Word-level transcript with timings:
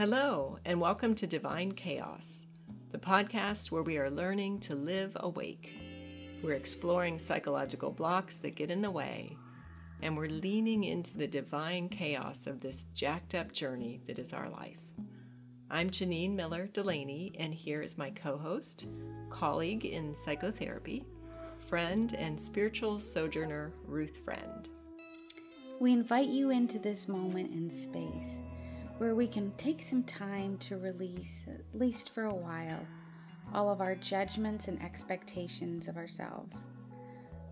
Hello, 0.00 0.58
and 0.64 0.80
welcome 0.80 1.14
to 1.16 1.26
Divine 1.26 1.72
Chaos, 1.72 2.46
the 2.90 2.96
podcast 2.96 3.70
where 3.70 3.82
we 3.82 3.98
are 3.98 4.10
learning 4.10 4.58
to 4.60 4.74
live 4.74 5.14
awake. 5.16 5.74
We're 6.42 6.54
exploring 6.54 7.18
psychological 7.18 7.90
blocks 7.90 8.36
that 8.36 8.54
get 8.54 8.70
in 8.70 8.80
the 8.80 8.90
way, 8.90 9.36
and 10.00 10.16
we're 10.16 10.30
leaning 10.30 10.84
into 10.84 11.18
the 11.18 11.26
divine 11.26 11.90
chaos 11.90 12.46
of 12.46 12.60
this 12.60 12.86
jacked 12.94 13.34
up 13.34 13.52
journey 13.52 14.00
that 14.06 14.18
is 14.18 14.32
our 14.32 14.48
life. 14.48 14.80
I'm 15.70 15.90
Janine 15.90 16.34
Miller 16.34 16.68
Delaney, 16.68 17.34
and 17.38 17.52
here 17.52 17.82
is 17.82 17.98
my 17.98 18.08
co 18.08 18.38
host, 18.38 18.86
colleague 19.28 19.84
in 19.84 20.16
psychotherapy, 20.16 21.04
friend, 21.68 22.14
and 22.14 22.40
spiritual 22.40 22.98
sojourner, 22.98 23.74
Ruth 23.84 24.16
Friend. 24.24 24.66
We 25.78 25.92
invite 25.92 26.28
you 26.30 26.48
into 26.48 26.78
this 26.78 27.06
moment 27.06 27.52
in 27.52 27.68
space 27.68 28.38
where 29.00 29.14
we 29.14 29.26
can 29.26 29.50
take 29.52 29.80
some 29.80 30.02
time 30.02 30.58
to 30.58 30.76
release, 30.76 31.46
at 31.48 31.62
least 31.72 32.10
for 32.10 32.24
a 32.24 32.34
while, 32.34 32.86
all 33.54 33.70
of 33.70 33.80
our 33.80 33.94
judgments 33.94 34.68
and 34.68 34.80
expectations 34.82 35.88
of 35.88 35.96
ourselves. 35.96 36.66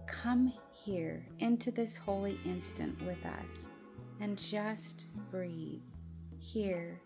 Come 0.07 0.53
here 0.75 1.25
into 1.39 1.71
this 1.71 1.97
holy 1.97 2.39
instant 2.45 3.01
with 3.01 3.25
us 3.25 3.71
and 4.21 4.37
just 4.37 5.07
breathe 5.31 5.81
here, 6.39 7.01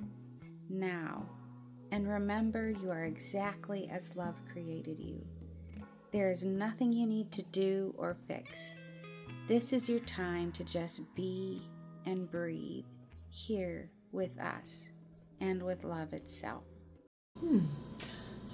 now, 0.69 1.25
and 1.93 2.09
remember 2.09 2.71
you 2.71 2.91
are 2.91 3.05
exactly 3.05 3.89
as 3.93 4.11
love 4.17 4.35
created 4.53 4.99
you. 4.99 5.25
There 6.11 6.33
is 6.33 6.45
nothing 6.45 6.93
you 6.93 7.07
need 7.07 7.31
to 7.31 7.43
do 7.45 7.95
or 7.97 8.17
fix. 8.27 8.73
This 9.47 9.73
is 9.73 9.89
your 9.89 10.01
time 10.01 10.51
to 10.51 10.65
just 10.65 11.15
be 11.15 11.63
and 12.07 12.29
breathe 12.29 12.87
here 13.31 13.89
with 14.13 14.39
us 14.39 14.89
and 15.41 15.63
with 15.63 15.85
love 15.85 16.13
itself. 16.13 16.65
Hmm. 17.41 17.61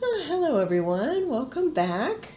Oh, 0.01 0.25
hello, 0.27 0.61
everyone. 0.61 1.29
Welcome 1.29 1.75
back. 1.75 2.29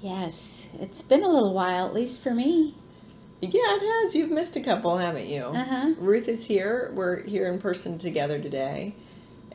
Yes, 0.00 0.66
it's 0.80 1.02
been 1.02 1.22
a 1.22 1.28
little 1.28 1.52
while, 1.52 1.86
at 1.86 1.94
least 1.94 2.22
for 2.22 2.32
me. 2.32 2.74
Yeah, 3.40 3.50
it 3.52 3.82
has. 3.82 4.14
You've 4.14 4.30
missed 4.30 4.56
a 4.56 4.60
couple, 4.60 4.96
haven't 4.98 5.26
you? 5.26 5.42
Uh-huh. 5.42 5.94
Ruth 5.98 6.28
is 6.28 6.46
here. 6.46 6.90
We're 6.94 7.22
here 7.24 7.52
in 7.52 7.60
person 7.60 7.98
together 7.98 8.40
today. 8.40 8.94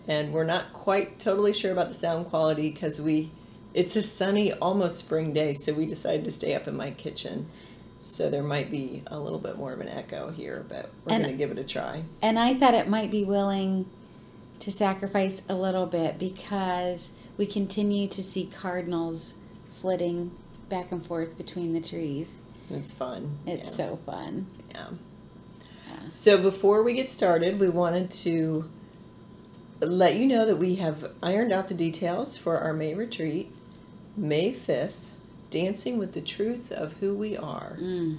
And 0.08 0.32
we're 0.32 0.44
not 0.44 0.74
quite 0.74 1.20
totally 1.20 1.54
sure 1.54 1.72
about 1.72 1.90
the 1.90 1.96
sound 1.96 2.28
quality 2.28 2.70
because 2.70 3.02
we 3.02 3.32
it's 3.74 3.96
a 3.96 4.04
sunny, 4.04 4.54
almost 4.54 5.00
spring 5.00 5.34
day, 5.34 5.54
so 5.54 5.74
we 5.74 5.88
decided 5.88 6.26
to 6.26 6.32
stay 6.32 6.54
up 6.54 6.68
in 6.68 6.76
my 6.76 6.92
kitchen. 6.92 7.50
So 8.04 8.30
there 8.30 8.44
might 8.44 8.70
be 8.70 9.02
a 9.08 9.18
little 9.18 9.40
bit 9.40 9.58
more 9.58 9.72
of 9.72 9.80
an 9.80 9.88
echo 9.88 10.30
here, 10.30 10.66
but 10.68 10.92
we're 11.06 11.18
going 11.18 11.32
to 11.32 11.34
give 11.34 11.52
it 11.52 11.58
a 11.58 11.64
try. 11.64 12.04
And 12.22 12.38
I 12.38 12.54
thought 12.54 12.74
it 12.74 12.90
might 12.90 13.10
be 13.10 13.24
willing 13.24 13.90
to 14.60 14.72
sacrifice 14.72 15.42
a 15.48 15.56
little 15.56 15.86
bit 15.86 16.20
because 16.20 17.14
we 17.38 17.46
continue 17.46 18.08
to 18.10 18.22
see 18.22 18.46
cardinals 18.46 19.36
flitting 19.80 20.32
back 20.68 20.92
and 20.92 21.06
forth 21.06 21.38
between 21.38 21.74
the 21.74 21.80
trees. 21.80 22.38
It's 22.70 22.92
fun. 22.92 23.38
It's 23.48 23.78
yeah. 23.78 23.88
so 23.88 24.00
fun. 24.06 24.48
yeah. 24.72 24.88
Yeah. 25.88 26.10
So 26.12 26.38
before 26.42 26.84
we 26.84 26.94
get 26.94 27.10
started, 27.10 27.60
we 27.60 27.70
wanted 27.70 28.12
to 28.12 28.70
let 29.80 30.16
you 30.16 30.28
know 30.28 30.46
that 30.46 30.58
we 30.58 30.76
have 30.76 31.12
ironed 31.22 31.54
out 31.54 31.68
the 31.70 31.74
details 31.74 32.38
for 32.38 32.58
our 32.58 32.74
May 32.74 32.96
retreat, 32.96 33.52
May 34.16 34.54
5th, 34.54 34.92
Dancing 35.54 36.00
with 36.00 36.14
the 36.14 36.22
Truth 36.22 36.72
of 36.72 36.94
Who 36.94 37.14
We 37.14 37.38
Are. 37.38 37.78
Mm. 37.80 38.18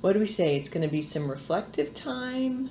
What 0.00 0.12
do 0.12 0.20
we 0.20 0.28
say? 0.28 0.54
It's 0.54 0.68
going 0.68 0.86
to 0.86 0.92
be 0.92 1.02
some 1.02 1.28
reflective 1.28 1.92
time, 1.92 2.70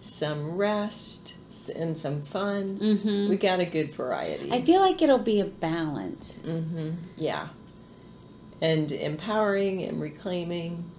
some 0.00 0.56
rest, 0.56 1.34
and 1.76 1.96
some 1.96 2.22
fun. 2.22 2.80
Mm-hmm. 2.80 3.28
We 3.30 3.36
got 3.36 3.60
a 3.60 3.66
good 3.66 3.94
variety. 3.94 4.50
I 4.50 4.62
feel 4.62 4.80
like 4.80 5.00
it'll 5.00 5.18
be 5.18 5.38
a 5.38 5.44
balance. 5.44 6.42
Mm-hmm. 6.44 6.90
Yeah. 7.16 7.50
And 8.60 8.90
empowering 8.90 9.84
and 9.84 10.00
reclaiming. 10.00 10.90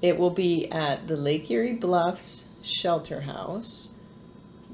It 0.00 0.16
will 0.16 0.30
be 0.30 0.70
at 0.70 1.08
the 1.08 1.16
Lake 1.16 1.50
Erie 1.50 1.72
Bluffs 1.72 2.46
Shelter 2.62 3.22
House, 3.22 3.88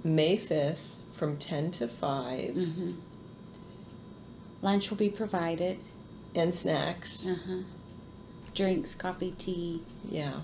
May 0.05 0.37
5th 0.37 0.97
from 1.15 1.39
10 1.39 1.71
to 1.71 1.89
5, 1.89 2.51
Mm-hmm. 2.51 2.93
Lunch 4.63 4.91
will 4.91 4.97
be 4.97 5.09
provided. 5.11 5.79
and 6.35 6.55
snacks. 6.55 7.29
Uh-huh. 7.29 7.59
Drinks, 8.55 8.95
coffee, 8.95 9.35
tea. 9.39 9.83
Yeah. 10.09 10.41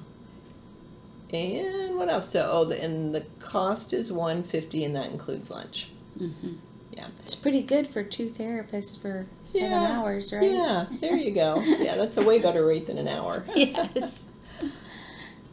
And 1.32 1.96
what 1.96 2.08
else? 2.08 2.30
So, 2.30 2.48
oh, 2.50 2.64
the, 2.64 2.80
and 2.82 3.14
the 3.14 3.22
cost 3.40 3.92
is 3.92 4.12
150 4.12 4.84
and 4.84 4.94
that 4.96 5.10
includes 5.10 5.50
lunch. 5.50 5.88
Mm-hmm. 6.18 6.52
Yeah. 6.92 7.08
It's 7.20 7.34
pretty 7.34 7.62
good 7.62 7.88
for 7.88 8.04
two 8.04 8.28
therapists 8.30 8.96
for 9.00 9.26
seven 9.44 9.70
Yeah. 9.72 9.98
hours, 9.98 10.32
right? 10.32 10.48
Yeah, 10.50 10.86
there 11.00 11.16
you 11.16 11.32
go. 11.32 11.60
Yeah, 11.60 11.96
that's 11.96 12.16
a 12.16 12.22
way 12.22 12.38
better 12.38 12.64
rate 12.64 12.86
than 12.86 12.98
an 12.98 13.08
hour. 13.08 13.44
yes. 13.56 14.22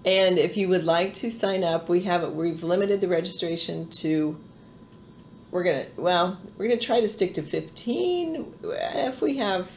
And 0.05 0.37
if 0.37 0.55
you 0.57 0.67
would 0.69 0.83
like 0.85 1.13
to 1.15 1.29
sign 1.31 1.63
up, 1.63 1.89
we 1.89 2.01
have 2.01 2.23
it. 2.23 2.33
We've 2.33 2.63
limited 2.63 3.01
the 3.01 3.07
registration 3.07 3.87
to. 3.89 4.37
We're 5.51 5.63
gonna 5.63 5.85
well, 5.97 6.39
we're 6.57 6.67
gonna 6.67 6.79
try 6.79 7.01
to 7.01 7.07
stick 7.07 7.33
to 7.35 7.41
fifteen. 7.41 8.53
If 8.63 9.21
we 9.21 9.37
have 9.37 9.69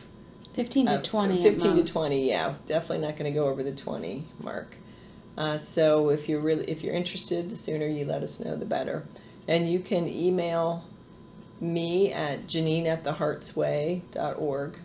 15 0.55 0.87
to 0.87 0.93
uh, 0.95 1.03
20 1.03 1.35
at 1.35 1.43
fifteen 1.43 1.77
to 1.77 1.85
twenty, 1.85 2.29
yeah, 2.29 2.55
definitely 2.65 3.07
not 3.07 3.17
gonna 3.17 3.33
go 3.33 3.49
over 3.49 3.63
the 3.63 3.75
twenty 3.75 4.25
mark. 4.41 4.77
Uh, 5.37 5.59
so 5.59 6.11
if 6.11 6.29
you're 6.29 6.41
really 6.41 6.65
if 6.71 6.83
you're 6.83 6.95
interested, 6.95 7.51
the 7.51 7.57
sooner 7.57 7.87
you 7.87 8.05
let 8.05 8.23
us 8.23 8.39
know, 8.39 8.57
the 8.57 8.65
better. 8.65 9.05
And 9.49 9.71
you 9.71 9.81
can 9.81 10.09
email 10.09 10.85
me 11.61 12.13
at 12.13 12.47
janine 12.47 12.87
at 12.87 13.05
theheartsway.org 13.05 14.79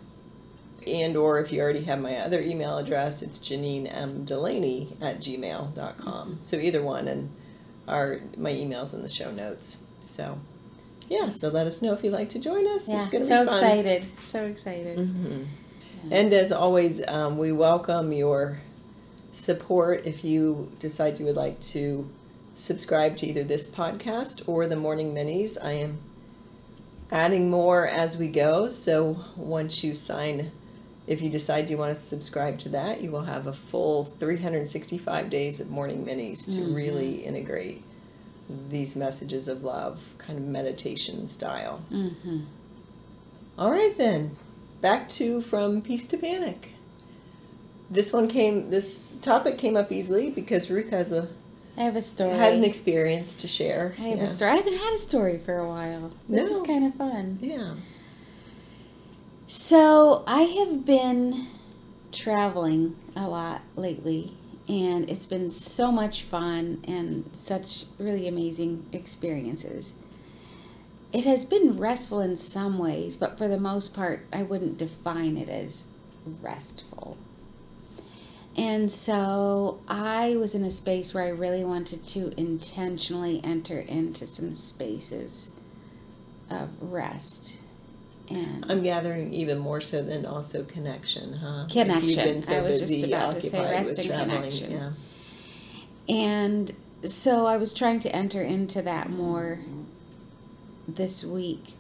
and 0.88 1.18
or 1.18 1.40
if 1.40 1.52
you 1.52 1.62
already 1.62 1.84
have 1.84 2.00
my 2.00 2.16
other 2.18 2.42
email 2.42 2.78
address 2.78 3.22
it's 3.22 3.40
janine 3.40 3.92
m 3.92 4.24
delaney 4.24 4.96
at 5.02 5.20
gmail.com 5.20 6.38
so 6.42 6.58
either 6.58 6.82
one 6.82 7.08
and 7.08 7.30
our 7.88 8.22
my 8.38 8.52
emails 8.52 8.94
in 8.94 9.02
the 9.02 9.10
show 9.10 9.32
notes 9.32 9.78
so 10.00 10.40
yeah 11.10 11.30
so 11.30 11.50
let 11.50 11.68
us 11.68 11.82
know 11.82 11.94
if 11.94 12.04
you'd 12.04 12.14
like 12.14 12.30
to 12.30 12.40
join 12.40 12.66
us 12.68 12.88
Yeah, 12.88 13.02
it's 13.02 13.10
gonna 13.10 13.26
so 13.26 13.42
be 13.46 13.52
fun 13.52 13.64
excited. 13.64 14.06
So 14.26 14.44
excited. 14.46 14.98
hmm 14.98 15.44
and 16.12 16.32
as 16.34 16.52
always 16.54 17.02
um, 17.10 17.38
we 17.38 17.52
welcome 17.52 18.14
your 18.14 18.60
support 19.34 20.06
if 20.06 20.24
you 20.24 20.72
decide 20.80 21.20
you 21.20 21.26
would 21.26 21.36
like 21.36 21.60
to 21.60 22.10
subscribe 22.56 23.16
to 23.18 23.28
either 23.28 23.44
this 23.44 23.68
podcast 23.68 24.42
or 24.48 24.66
the 24.68 24.76
morning 24.76 25.14
minis 25.14 25.58
i 25.64 25.72
am 25.74 25.98
adding 27.12 27.50
more 27.50 27.88
as 27.88 28.18
we 28.18 28.28
go 28.28 28.68
so 28.70 29.24
once 29.36 29.84
you 29.84 29.94
sign 29.94 30.52
if 31.08 31.22
you 31.22 31.30
decide 31.30 31.70
you 31.70 31.78
want 31.78 31.96
to 31.96 32.02
subscribe 32.02 32.58
to 32.60 32.70
that 32.70 33.02
you 33.02 33.10
will 33.12 33.24
have 33.24 33.48
a 33.48 33.54
full 33.54 34.06
365 34.20 35.30
days 35.30 35.60
of 35.60 35.70
morning 35.70 36.06
minis 36.06 36.46
to 36.46 36.62
Mhm. 36.62 36.76
really 36.76 37.26
integrate 37.26 37.82
these 38.50 38.96
messages 38.96 39.48
of 39.48 39.64
love 39.64 40.02
kind 40.18 40.38
of 40.40 40.46
meditation 40.46 41.28
style 41.28 41.82
Mm-hmm. 41.92 42.40
all 43.58 43.72
right 43.72 43.96
then, 43.98 44.36
back 44.82 45.08
to 45.10 45.42
from 45.42 45.82
peace 45.82 46.06
to 46.06 46.18
panic. 46.18 46.70
This 47.92 48.12
one 48.14 48.28
came. 48.28 48.70
This 48.70 49.16
topic 49.22 49.58
came 49.58 49.76
up 49.76 49.92
easily 49.92 50.30
because 50.30 50.70
Ruth 50.70 50.90
has 50.92 51.12
a 51.12 51.28
I 51.78 51.84
have 51.84 51.96
a 51.96 52.02
story. 52.02 52.32
had 52.36 52.54
an 52.54 52.64
experience 52.64 53.34
to 53.36 53.48
share. 53.48 53.96
I 53.98 54.10
have 54.10 54.18
yeah. 54.20 54.24
a 54.26 54.28
story. 54.28 54.52
I 54.52 54.56
haven't 54.56 54.78
had 54.78 54.94
a 54.94 54.98
story 55.00 55.38
for 55.40 55.58
a 55.58 55.68
while. 55.68 56.12
This 56.28 56.50
No. 56.52 56.62
is 56.62 56.68
kind 56.68 56.86
of 56.86 56.94
fun. 56.96 57.40
Yeah. 57.42 57.74
So 59.48 60.24
I 60.28 60.44
have 60.44 60.86
been 60.86 61.48
traveling 62.12 62.96
a 63.16 63.28
lot 63.28 63.62
lately, 63.76 64.34
and 64.70 65.10
it's 65.10 65.26
been 65.26 65.50
so 65.50 65.92
much 65.92 66.22
fun 66.22 66.84
and 66.88 67.28
such 67.34 67.86
really 67.98 68.28
amazing 68.28 68.86
experiences. 68.94 69.94
It 71.12 71.26
has 71.26 71.44
been 71.44 71.80
restful 71.80 72.20
in 72.20 72.38
some 72.38 72.78
ways, 72.78 73.18
but 73.18 73.36
for 73.36 73.48
the 73.48 73.60
most 73.60 73.96
part, 73.96 74.28
I 74.32 74.44
wouldn't 74.44 74.78
define 74.78 75.38
it 75.38 75.50
as 75.50 75.86
restful. 76.24 77.18
And 78.56 78.92
so 78.92 79.80
I 79.88 80.36
was 80.36 80.54
in 80.54 80.64
a 80.64 80.70
space 80.70 81.16
where 81.16 81.24
I 81.24 81.30
really 81.30 81.64
wanted 81.64 82.06
to 82.08 82.40
intentionally 82.40 83.42
enter 83.44 83.80
into 83.80 84.28
some 84.28 84.54
spaces 84.54 85.50
of 86.48 86.70
rest. 86.80 87.58
And 88.30 88.66
I'm 88.70 88.82
gathering 88.82 89.34
even 89.34 89.58
more 89.58 89.82
so 89.82 90.04
than 90.04 90.26
also 90.26 90.64
connection, 90.64 91.34
huh? 91.34 91.68
Connection. 91.70 92.10
you've 92.10 92.18
been 92.18 92.42
so 92.42 92.58
I 92.58 92.62
was 92.62 92.80
just 92.80 93.06
about 93.06 93.36
to 93.36 93.42
say 93.42 93.60
rest 93.60 94.00
and 94.00 94.10
connection. 94.10 94.72
Yeah. 94.72 94.92
And 96.08 96.76
so 97.06 97.46
I 97.46 97.58
was 97.58 97.74
trying 97.74 98.00
to 98.02 98.16
enter 98.16 98.42
into 98.42 98.82
that 98.82 99.10
more 99.10 99.60
this 100.88 101.24
week 101.24 101.74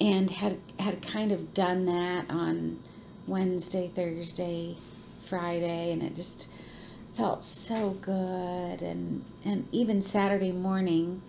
and 0.00 0.30
had 0.30 0.58
had 0.78 1.02
kind 1.02 1.32
of 1.32 1.54
done 1.54 1.86
that 1.86 2.30
on 2.30 2.80
Wednesday, 3.26 3.90
Thursday, 3.94 4.76
Friday 5.24 5.92
and 5.92 6.02
it 6.02 6.14
just 6.14 6.48
felt 7.16 7.44
so 7.44 7.90
good 8.00 8.82
and 8.82 9.24
and 9.44 9.68
even 9.72 10.02
Saturday 10.02 10.52
morning 10.52 11.22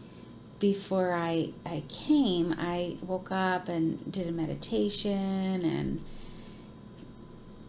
before 0.59 1.13
I 1.13 1.53
I 1.65 1.83
came, 1.89 2.55
I 2.57 2.97
woke 3.01 3.31
up 3.31 3.67
and 3.67 4.11
did 4.11 4.27
a 4.27 4.31
meditation 4.31 5.63
and 5.63 6.01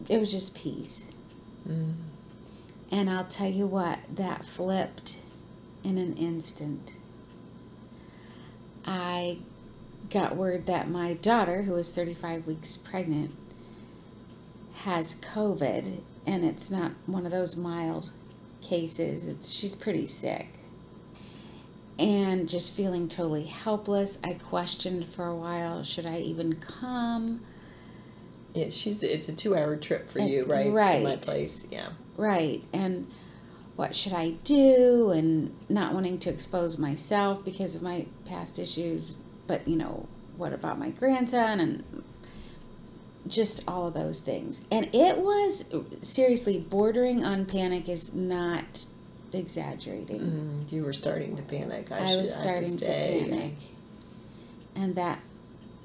it 0.07 0.19
was 0.19 0.31
just 0.31 0.55
peace. 0.55 1.03
Mm. 1.67 1.93
And 2.89 3.09
I'll 3.09 3.25
tell 3.25 3.49
you 3.49 3.67
what, 3.67 3.99
that 4.09 4.45
flipped 4.45 5.17
in 5.83 5.97
an 5.97 6.15
instant. 6.15 6.95
I 8.85 9.39
got 10.09 10.37
word 10.37 10.65
that 10.67 10.89
my 10.89 11.13
daughter, 11.13 11.63
who 11.63 11.75
is 11.75 11.91
35 11.91 12.47
weeks 12.47 12.77
pregnant, 12.77 13.35
has 14.83 15.15
COVID, 15.15 15.99
and 16.25 16.45
it's 16.45 16.71
not 16.71 16.93
one 17.05 17.25
of 17.25 17.31
those 17.31 17.57
mild 17.57 18.11
cases. 18.61 19.25
It's 19.25 19.49
she's 19.49 19.75
pretty 19.75 20.07
sick. 20.07 20.56
And 21.99 22.47
just 22.47 22.73
feeling 22.75 23.07
totally 23.07 23.45
helpless. 23.45 24.19
I 24.23 24.33
questioned 24.33 25.07
for 25.07 25.25
a 25.25 25.35
while, 25.35 25.83
should 25.83 26.05
I 26.05 26.19
even 26.19 26.55
come? 26.57 27.41
Yeah, 28.53 28.69
she's 28.69 29.01
it's 29.03 29.27
a 29.27 29.33
two 29.33 29.55
hour 29.55 29.75
trip 29.75 30.09
for 30.09 30.19
you, 30.19 30.41
It's- 30.43 30.47
right? 30.47 30.63
To 30.65 30.69
my 30.69 31.03
right. 31.09 31.21
place. 31.21 31.65
Yeah. 31.71 31.89
Right. 32.15 32.63
And 32.71 33.07
what 33.75 33.95
should 33.95 34.13
I 34.13 34.31
do? 34.43 35.11
And 35.11 35.53
not 35.69 35.93
wanting 35.93 36.17
to 36.19 36.29
expose 36.29 36.77
myself 36.77 37.43
because 37.43 37.75
of 37.75 37.81
my 37.81 38.05
past 38.25 38.57
issues. 38.59 39.15
But, 39.47 39.67
you 39.67 39.75
know, 39.75 40.07
what 40.35 40.53
about 40.53 40.77
my 40.79 40.89
grandson? 40.89 41.59
And 41.59 42.03
just 43.27 43.63
all 43.67 43.87
of 43.87 43.93
those 43.93 44.19
things. 44.19 44.61
And 44.71 44.89
it 44.93 45.17
was 45.17 45.65
seriously 46.01 46.57
bordering 46.59 47.23
on 47.25 47.45
panic, 47.45 47.87
is 47.89 48.13
not 48.13 48.85
exaggerating. 49.37 50.19
Mm, 50.67 50.71
you 50.71 50.83
were 50.83 50.93
starting 50.93 51.35
to 51.37 51.43
panic. 51.43 51.91
I, 51.91 51.99
I, 51.99 52.05
should, 52.07 52.21
was 52.21 52.35
starting 52.35 52.71
to, 52.71 52.77
stay. 52.77 53.25
panic. 53.29 53.53
And 54.75 54.95
that 54.95 55.19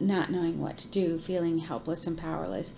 not 0.01 0.31
knowing 0.31 0.61
what 0.61 0.79
to 0.79 0.89
do, 0.89 1.19
feeling 1.19 1.59
helpless 1.59 2.07
and 2.07 2.19
powerless. 2.19 2.73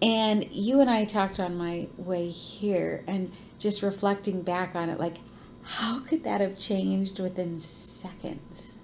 And 0.00 0.50
you 0.52 0.80
and 0.80 0.90
I 0.90 1.04
talked 1.04 1.38
on 1.40 1.56
my 1.56 1.88
way 1.96 2.28
here 2.28 3.04
and 3.06 3.32
just 3.58 3.82
reflecting 3.82 4.42
back 4.42 4.74
on 4.74 4.88
it 4.90 4.98
like 4.98 5.18
how 5.64 6.00
could 6.00 6.24
that 6.24 6.40
have 6.40 6.58
changed 6.58 7.20
within 7.20 7.58
seconds? 7.60 8.74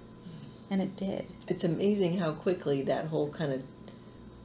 And 0.71 0.81
it 0.81 0.97
did. 0.97 1.27
It's 1.49 1.65
amazing 1.65 2.19
how 2.19 2.33
quickly 2.33 2.83
that 2.83 3.07
whole 3.07 3.31
kind 3.31 3.53
of 3.53 3.63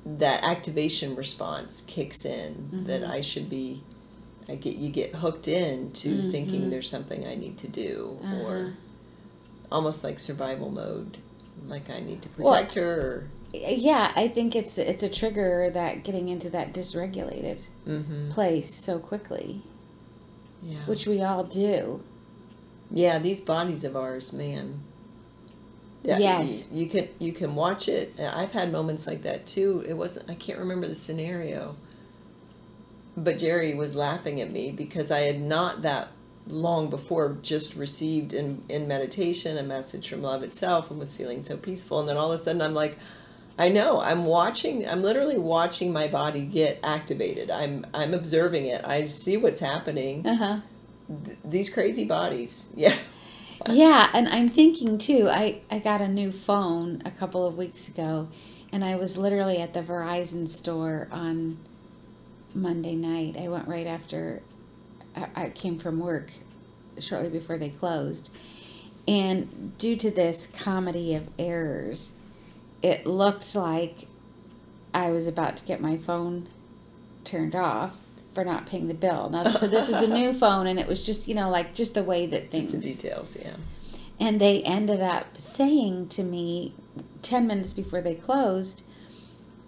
that 0.06 0.44
activation 0.44 1.16
response 1.16 1.84
kicks 1.86 2.26
in. 2.26 2.86
That 2.88 3.02
Mhm. 3.04 3.10
I 3.10 3.22
should 3.22 3.50
be. 3.50 3.84
I 4.50 4.56
get 4.56 4.76
you 4.76 4.90
get 4.90 5.16
hooked 5.16 5.48
in 5.48 5.92
to 5.94 6.32
thinking 6.32 6.70
there's 6.70 6.90
something 6.90 7.26
I 7.26 7.36
need 7.36 7.58
to 7.60 7.68
do, 7.68 8.20
Uh-huh. 8.24 8.44
or 8.44 8.74
almost 9.72 10.04
like 10.04 10.20
survival 10.20 10.70
mode. 10.70 11.18
Like 11.66 11.90
I 11.90 12.00
need 12.02 12.22
to 12.24 12.30
Well, 12.38 12.54
protect 12.54 12.76
her. 12.76 13.00
Or, 13.54 13.58
Yeah, 13.58 14.12
I 14.16 14.28
think 14.28 14.56
it's 14.56 14.78
it's 14.78 15.04
a 15.04 15.10
trigger 15.10 15.70
that 15.74 16.04
getting 16.04 16.28
into 16.30 16.50
that 16.50 16.74
dysregulated 16.74 17.62
mm-hmm. 17.88 18.30
place 18.30 18.84
so 18.84 19.00
quickly, 19.00 19.62
Yeah. 20.62 20.86
which 20.86 21.08
we 21.08 21.22
all 21.22 21.44
do. 21.44 22.02
Yeah, 22.92 23.18
these 23.20 23.42
bodies 23.42 23.84
of 23.84 23.96
ours, 23.96 24.34
man. 24.34 24.82
Yeah, 26.04 26.18
Yes. 26.18 26.66
You, 26.70 26.84
you 26.84 26.90
can 26.90 27.08
you 27.18 27.32
can 27.32 27.56
watch 27.56 27.88
it. 27.88 28.20
I've 28.20 28.52
had 28.52 28.72
moments 28.74 29.08
like 29.08 29.24
that 29.24 29.46
too. 29.48 29.86
It 29.88 29.94
wasn't. 29.94 30.30
I 30.30 30.36
can't 30.36 30.60
remember 30.60 30.88
the 30.88 30.96
scenario. 30.96 31.78
But 33.16 33.38
Jerry 33.38 33.74
was 33.76 33.96
laughing 33.96 34.42
at 34.42 34.52
me 34.52 34.72
because 34.72 35.12
I 35.12 35.22
had 35.22 35.42
not 35.42 35.82
that 35.84 36.10
long 36.48 36.90
before 36.90 37.38
just 37.42 37.76
received 37.76 38.34
in 38.34 38.64
in 38.68 38.88
meditation 38.88 39.58
a 39.58 39.64
message 39.64 40.10
from 40.10 40.22
love 40.22 40.44
itself 40.44 40.90
and 40.92 41.00
was 41.00 41.14
feeling 41.14 41.42
so 41.42 41.56
peaceful. 41.58 42.00
And 42.00 42.10
then 42.10 42.18
all 42.18 42.32
of 42.32 42.40
a 42.40 42.44
sudden 42.44 42.62
I'm 42.62 42.74
like, 42.74 42.98
I 43.58 43.70
know. 43.70 44.00
I'm 44.02 44.26
watching. 44.26 44.88
I'm 44.88 45.04
literally 45.04 45.38
watching 45.38 45.94
my 45.94 46.08
body 46.08 46.42
get 46.42 46.80
activated. 46.84 47.52
I'm 47.52 47.86
I'm 47.94 48.14
observing 48.14 48.66
it. 48.66 48.84
I 48.84 49.06
see 49.06 49.38
what's 49.38 49.60
happening. 49.60 50.26
Uh 50.26 50.36
huh. 50.36 50.60
Th- 51.26 51.38
these 51.46 51.70
crazy 51.70 52.06
bodies. 52.06 52.72
Yeah. 52.76 52.98
yeah 53.70 54.10
and 54.14 54.28
i'm 54.28 54.50
thinking 54.50 54.98
too 54.98 55.30
i 55.30 55.62
i 55.72 55.80
got 55.80 56.02
a 56.02 56.08
new 56.08 56.32
phone 56.34 57.02
a 57.06 57.12
couple 57.12 57.46
of 57.48 57.56
weeks 57.56 57.88
ago 57.88 58.28
and 58.74 58.84
i 58.84 58.96
was 58.96 59.16
literally 59.16 59.58
at 59.62 59.74
the 59.74 59.82
verizon 59.82 60.50
store 60.50 61.08
on 61.12 61.60
monday 62.54 62.96
night 62.96 63.36
i 63.40 63.48
went 63.48 63.68
right 63.68 63.88
after 63.88 64.42
i, 65.16 65.28
I 65.36 65.50
came 65.50 65.78
from 65.80 66.00
work 66.00 66.32
shortly 67.00 67.30
before 67.30 67.58
they 67.58 67.70
closed 67.70 68.30
and 69.08 69.78
due 69.78 69.96
to 69.98 70.12
this 70.12 70.48
comedy 70.48 71.14
of 71.16 71.28
errors 71.40 72.14
it 72.82 73.06
looked 73.06 73.56
like 73.56 74.08
i 74.94 75.10
was 75.10 75.28
about 75.28 75.58
to 75.58 75.66
get 75.66 75.82
my 75.82 75.98
phone 75.98 76.48
turned 77.24 77.56
off 77.56 77.96
for 78.34 78.44
not 78.44 78.66
paying 78.66 78.88
the 78.88 78.94
bill 78.94 79.30
now 79.30 79.52
so 79.56 79.68
this 79.68 79.88
was 79.88 80.02
a 80.02 80.08
new 80.08 80.34
phone 80.40 80.68
and 80.68 80.80
it 80.80 80.88
was 80.88 81.04
just 81.04 81.28
you 81.28 81.36
know 81.36 81.50
like 81.50 81.74
just 81.74 81.94
the 81.94 82.04
way 82.04 82.26
that 82.26 82.52
things 82.52 82.72
Just 82.72 82.84
the 82.84 82.94
details. 82.94 83.38
Yeah. 83.40 83.56
and 84.20 84.40
they 84.42 84.62
ended 84.64 85.02
up 85.02 85.40
saying 85.40 86.10
to 86.10 86.24
me 86.24 86.74
10 87.24 87.48
minutes 87.48 87.74
before 87.74 88.02
they 88.02 88.16
closed, 88.16 88.84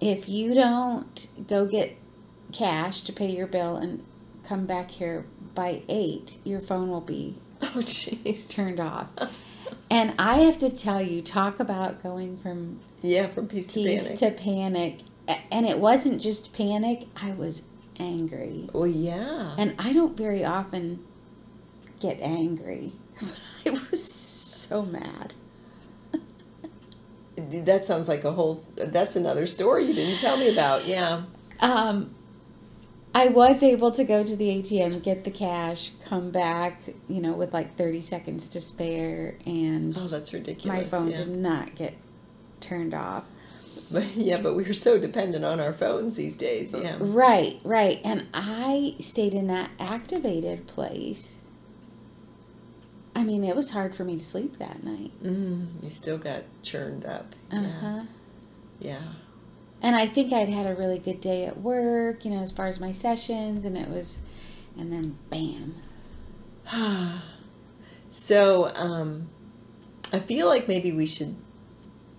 if 0.02 0.28
you 0.28 0.54
don't 0.54 1.28
go 1.48 1.66
get 1.66 1.98
cash 2.52 3.02
to 3.02 3.14
pay 3.14 3.30
your 3.32 3.48
bill 3.48 3.76
and 3.76 4.04
come 4.44 4.66
back 4.66 4.92
here 4.92 5.26
by 5.54 5.84
8, 5.88 6.38
your 6.44 6.60
phone 6.60 6.90
will 6.90 7.02
be 7.02 7.38
Oh, 7.62 7.72
jeez. 7.78 8.50
turned 8.50 8.80
off. 8.80 9.08
and 9.90 10.14
I 10.20 10.40
have 10.40 10.58
to 10.60 10.70
tell 10.70 11.02
you, 11.02 11.22
talk 11.22 11.60
about 11.60 12.04
going 12.04 12.38
from 12.38 12.80
Yeah, 13.02 13.28
from 13.28 13.48
peace, 13.48 13.68
peace 13.72 14.04
to 14.10 14.30
panic. 14.32 14.38
to 14.38 14.44
panic. 14.44 15.00
And 15.52 15.66
it 15.66 15.80
wasn't 15.80 16.22
just 16.22 16.54
panic, 16.54 17.08
I 17.16 17.32
was 17.32 17.64
angry. 17.98 18.70
well, 18.74 18.86
yeah. 18.88 19.56
And 19.58 19.74
I 19.80 19.92
don't 19.94 20.16
very 20.16 20.44
often 20.46 21.04
get 22.00 22.20
angry. 22.22 22.92
But 23.20 23.40
I 23.66 23.80
was 23.90 24.04
so 24.04 24.84
mad. 24.84 25.34
that 27.38 27.86
sounds 27.86 28.08
like 28.08 28.24
a 28.24 28.32
whole. 28.34 28.64
That's 28.76 29.16
another 29.16 29.46
story 29.48 29.86
you 29.86 29.94
didn't 29.94 30.20
tell 30.20 30.38
me 30.38 30.50
about. 30.52 30.86
Yeah. 30.86 31.24
Um, 31.60 32.14
I 33.16 33.30
was 33.30 33.64
able 33.64 33.92
to 33.92 34.04
go 34.04 34.26
to 34.26 34.36
the 34.36 34.50
ATM, 34.50 35.02
get 35.02 35.24
the 35.24 35.32
cash, 35.32 35.92
come 36.04 36.32
back, 36.32 36.82
you 37.08 37.22
know, 37.22 37.32
with 37.32 37.54
like 37.54 37.78
30 37.78 38.02
seconds 38.02 38.50
to 38.50 38.60
spare, 38.60 39.38
and 39.46 39.98
Oh, 39.98 40.08
that's 40.08 40.34
ridiculous. 40.34 40.66
my 40.84 40.84
phone 40.84 41.12
yeah. 41.12 41.18
did 41.18 41.30
not 41.30 41.76
get 41.76 41.94
turned 42.60 42.94
off. 42.94 43.24
But, 43.90 44.16
yeah, 44.18 44.42
but 44.42 44.54
we're 44.56 44.74
so 44.74 45.00
dependent 45.00 45.46
on 45.46 45.62
our 45.62 45.72
phones 45.72 46.18
these 46.18 46.36
days. 46.36 46.74
Yeah. 46.78 46.98
Right, 47.00 47.62
right. 47.64 48.02
And 48.04 48.28
I 48.34 48.96
stayed 49.00 49.34
in 49.34 49.48
that 49.48 49.70
activated 49.80 50.68
place. 50.68 51.36
I 53.16 53.24
mean, 53.24 53.46
it 53.46 53.56
was 53.56 53.70
hard 53.70 53.96
for 53.96 54.04
me 54.04 54.18
to 54.18 54.26
sleep 54.26 54.58
that 54.60 54.84
night. 54.84 55.12
Mm, 55.24 55.82
you 55.82 55.90
still 55.90 56.18
got 56.18 56.44
churned 56.64 57.06
up. 57.06 57.34
Uh 57.50 57.62
Yeah. 57.62 58.06
Yeah. 58.80 59.02
And 59.86 59.96
I 59.96 60.08
think 60.08 60.34
I'd 60.34 60.50
had 60.50 60.66
a 60.66 60.74
really 60.74 60.98
good 60.98 61.22
day 61.22 61.46
at 61.46 61.62
work, 61.62 62.26
you 62.26 62.32
know, 62.32 62.42
as 62.42 62.52
far 62.52 62.68
as 62.68 62.80
my 62.80 62.92
sessions, 62.92 63.64
and 63.64 63.78
it 63.78 63.88
was, 63.88 64.18
and 64.76 64.92
then 64.92 65.20
bam. 65.30 65.76
so 68.10 68.74
um, 68.74 69.30
I 70.12 70.18
feel 70.18 70.48
like 70.48 70.68
maybe 70.68 70.92
we 70.92 71.06
should. 71.06 71.36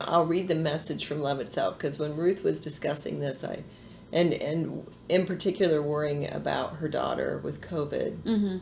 I'll 0.00 0.26
read 0.26 0.46
the 0.46 0.54
message 0.54 1.06
from 1.06 1.20
Love 1.20 1.40
Itself 1.40 1.76
because 1.76 1.98
when 1.98 2.16
Ruth 2.16 2.44
was 2.44 2.60
discussing 2.60 3.18
this, 3.18 3.42
I, 3.42 3.64
and 4.12 4.32
and 4.32 4.88
in 5.08 5.26
particular 5.26 5.82
worrying 5.82 6.30
about 6.30 6.76
her 6.76 6.88
daughter 6.88 7.40
with 7.42 7.60
COVID, 7.62 8.18
Mm-hmm. 8.18 8.58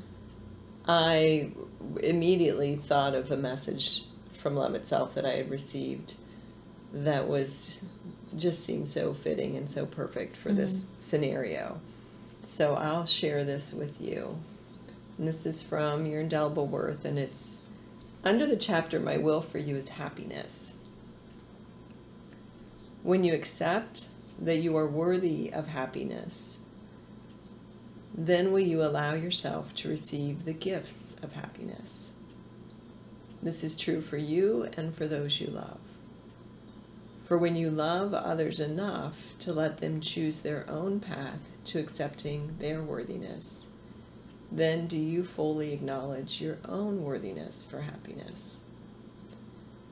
I 0.88 1.52
immediately 2.02 2.76
thought 2.76 3.14
of 3.14 3.30
a 3.30 3.37
message 3.37 4.04
from 4.32 4.54
Love 4.54 4.75
Itself 4.75 5.14
that 5.14 5.26
I 5.26 5.32
had 5.32 5.50
received 5.50 6.14
that 6.94 7.28
was 7.28 7.80
just 8.37 8.64
seems 8.64 8.93
so 8.93 9.14
fitting 9.14 9.57
and 9.57 9.69
so 9.69 9.87
perfect 9.87 10.37
for 10.37 10.53
this 10.53 10.85
mm-hmm. 10.85 11.00
scenario. 11.00 11.81
So 12.45 12.75
I'll 12.75 13.07
share 13.07 13.45
this 13.45 13.73
with 13.73 14.00
you. 14.00 14.38
And 15.19 15.29
this 15.29 15.47
is 15.47 15.62
from 15.62 16.07
Your 16.07 16.21
Indelible 16.21 16.67
Worth, 16.67 17.05
and 17.05 17.19
it's 17.19 17.59
under 18.25 18.47
the 18.47 18.57
chapter 18.57 18.99
My 18.99 19.17
Will 19.17 19.41
for 19.41 19.59
You 19.59 19.76
is 19.76 19.91
Happiness. 19.91 20.75
When 23.03 23.23
you 23.23 23.35
accept 23.35 24.07
that 24.41 24.59
you 24.59 24.76
are 24.76 24.87
worthy 24.87 25.53
of 25.53 25.69
happiness, 25.69 26.59
then 28.14 28.53
will 28.53 28.61
you 28.61 28.83
allow 28.83 29.14
yourself 29.14 29.75
to 29.75 29.88
receive 29.88 30.45
the 30.45 30.53
gifts 30.53 31.17
of 31.23 31.33
happiness. 31.33 32.11
This 33.43 33.62
is 33.62 33.76
true 33.76 34.00
for 34.00 34.17
you 34.17 34.69
and 34.76 34.97
for 34.97 35.07
those 35.07 35.41
you 35.41 35.49
love. 35.49 35.79
For 37.35 37.38
when 37.38 37.57
you 37.57 37.69
love 37.69 38.14
others 38.14 38.61
enough 38.61 39.35
to 39.41 39.53
let 39.53 39.79
them 39.79 40.00
choose 40.00 40.38
their 40.38 40.64
own 40.71 41.00
path 41.00 41.50
to 41.64 41.81
accepting 41.81 42.55
their 42.61 42.81
worthiness, 42.81 43.67
then 44.53 44.87
do 44.87 44.97
you 44.97 45.25
fully 45.25 45.73
acknowledge 45.73 46.41
your 46.41 46.59
own 46.64 47.03
worthiness 47.03 47.64
for 47.64 47.81
happiness. 47.81 48.61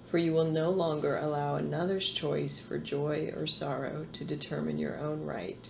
For 0.09 0.19
you 0.19 0.33
will 0.33 0.45
no 0.45 0.71
longer 0.71 1.17
allow 1.17 1.57
another's 1.57 2.09
choice 2.09 2.61
for 2.61 2.79
joy 2.79 3.33
or 3.37 3.49
sorrow 3.49 4.07
to 4.13 4.25
determine 4.25 4.79
your 4.79 4.97
own 5.01 5.27
right 5.27 5.69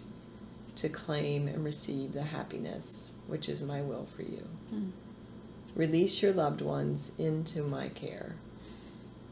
to 0.76 0.90
claim 0.90 1.48
and 1.48 1.64
receive 1.64 2.12
the 2.12 2.24
happiness 2.24 3.12
which 3.26 3.48
is 3.48 3.62
my 3.62 3.80
will 3.80 4.06
for 4.14 4.24
you. 4.24 4.46
Hmm. 4.68 4.90
Release 5.74 6.20
your 6.20 6.34
loved 6.34 6.60
ones 6.60 7.12
into 7.16 7.62
my 7.62 7.88
care, 7.88 8.36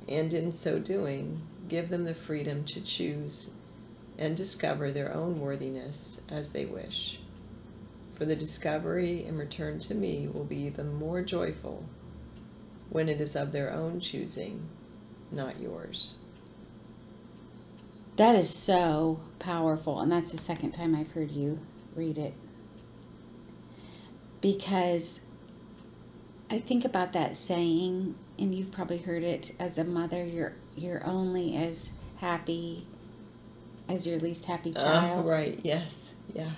and 0.09 0.33
in 0.33 0.55
so 0.55 0.79
doing, 0.79 1.43
give 1.71 1.89
them 1.89 2.05
the 2.05 2.15
freedom 2.15 2.65
to 2.65 2.81
choose 2.81 3.49
and 4.19 4.37
discover 4.37 4.91
their 4.91 5.15
own 5.15 5.41
worthiness 5.41 6.21
as 6.29 6.50
they 6.50 6.67
wish. 6.67 7.21
For 8.17 8.27
the 8.27 8.37
discovery 8.37 9.25
and 9.25 9.39
return 9.39 9.79
to 9.79 9.95
me 9.95 10.29
will 10.29 10.45
be 10.45 10.59
even 10.59 10.93
more 10.93 11.23
joyful 11.23 11.85
when 12.91 13.09
it 13.09 13.21
is 13.21 13.35
of 13.35 13.53
their 13.53 13.73
own 13.73 14.00
choosing, 14.00 14.69
not 15.31 15.59
yours. 15.61 16.17
That 18.17 18.37
is 18.37 18.50
so 18.50 19.21
powerful. 19.39 20.00
And 20.00 20.12
that's 20.12 20.33
the 20.33 20.39
second 20.39 20.73
time 20.73 20.95
I've 20.95 21.12
heard 21.12 21.31
you 21.31 21.61
read 21.95 22.19
it. 22.19 22.35
Because 24.43 25.21
I 26.50 26.59
think 26.59 26.85
about 26.85 27.15
that 27.15 27.37
saying, 27.37 28.17
and 28.39 28.55
you've 28.55 28.73
probably 28.73 28.99
heard 28.99 29.23
it 29.23 29.53
as 29.59 29.79
a 29.79 29.85
mother, 29.85 30.25
you're 30.25 30.57
you're 30.81 31.05
only 31.07 31.57
as 31.57 31.93
happy 32.17 32.87
as 33.89 34.07
your 34.07 34.19
least 34.19 34.47
happy 34.47 34.73
Uh, 34.75 34.83
child. 34.83 35.29
right, 35.29 35.59
yes, 35.63 36.15
yeah. 36.35 36.53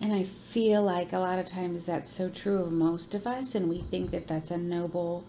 And 0.00 0.12
I 0.12 0.24
feel 0.24 0.82
like 0.82 1.12
a 1.12 1.18
lot 1.18 1.38
of 1.38 1.46
times 1.46 1.86
that's 1.86 2.10
so 2.10 2.28
true 2.28 2.58
of 2.60 2.72
most 2.72 3.14
of 3.14 3.26
us, 3.26 3.54
and 3.54 3.68
we 3.68 3.82
think 3.82 4.10
that 4.10 4.26
that's 4.26 4.50
a 4.50 4.56
noble, 4.58 5.24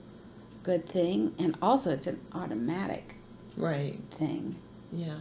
good 0.63 0.87
thing. 0.87 1.35
And 1.37 1.55
also, 1.61 1.91
it's 1.91 2.07
an 2.07 2.19
automatic 2.33 3.15
Right, 3.55 3.99
thing. 4.17 4.55
yeah. 4.91 5.19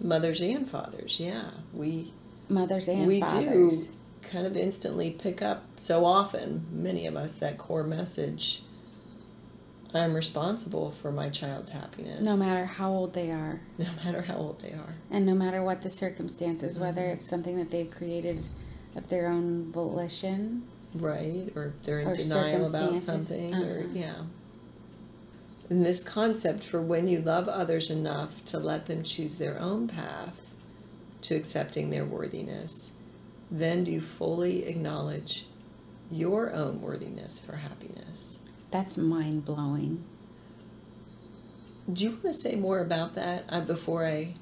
Mothers 0.00 0.40
and 0.40 0.68
fathers, 0.68 1.18
yeah. 1.18 1.50
We 1.72 2.12
Mothers 2.48 2.88
and 2.88 3.06
we 3.08 3.20
fathers. 3.20 3.84
do 3.86 3.92
kind 4.22 4.46
of 4.46 4.56
instantly 4.56 5.10
pick 5.10 5.40
up 5.42 5.64
so 5.76 6.04
often, 6.04 6.66
many 6.70 7.06
of 7.06 7.16
us, 7.16 7.36
that 7.36 7.58
core 7.58 7.84
message 7.84 8.62
I'm 9.94 10.14
responsible 10.14 10.90
for 10.90 11.12
my 11.12 11.28
child's 11.30 11.70
happiness. 11.70 12.20
No 12.20 12.36
matter 12.36 12.64
how 12.64 12.90
old 12.90 13.14
they 13.14 13.30
are, 13.30 13.60
no 13.78 13.90
matter 14.04 14.22
how 14.22 14.34
old 14.36 14.60
they 14.60 14.72
are. 14.72 14.94
and 15.10 15.24
no 15.24 15.34
matter 15.34 15.62
what 15.62 15.82
the 15.82 15.90
circumstances, 15.90 16.78
whether 16.78 17.02
Mhm. 17.02 17.12
it's 17.14 17.28
something 17.28 17.56
that 17.58 17.70
they've 17.70 17.90
created 17.90 18.48
of 18.96 19.08
their 19.08 19.28
own 19.28 19.70
volition. 19.72 20.64
Right? 20.94 21.50
Or 21.56 21.66
if 21.78 21.82
they're 21.84 22.00
in 22.00 22.12
denial 22.12 22.66
about 22.68 23.00
something 23.02 23.54
or 23.54 23.78
Uh-huh. 23.80 23.88
yeah. 23.92 24.22
And 25.70 25.84
this 25.84 26.02
concept 26.04 26.62
for 26.64 26.80
when 26.82 27.08
you 27.08 27.20
love 27.20 27.48
others 27.48 27.90
enough 27.90 28.44
to 28.46 28.58
let 28.58 28.86
them 28.86 29.02
choose 29.02 29.38
their 29.38 29.58
own 29.58 29.88
path 29.88 30.52
to 31.22 31.34
accepting 31.34 31.90
their 31.90 32.04
worthiness, 32.04 32.94
then 33.50 33.82
do 33.84 33.90
you 33.92 34.00
fully 34.00 34.66
acknowledge 34.66 35.46
your 36.10 36.52
own 36.52 36.80
worthiness 36.82 37.38
for 37.38 37.56
happiness. 37.56 38.38
That's 38.74 38.98
mind 38.98 39.44
blowing. 39.44 40.02
Do 41.92 42.02
you 42.02 42.10
want 42.10 42.22
to 42.24 42.34
say 42.34 42.56
more 42.56 42.80
about 42.80 43.14
that 43.14 43.44
uh, 43.48 43.60
before 43.60 44.04
I? 44.04 44.34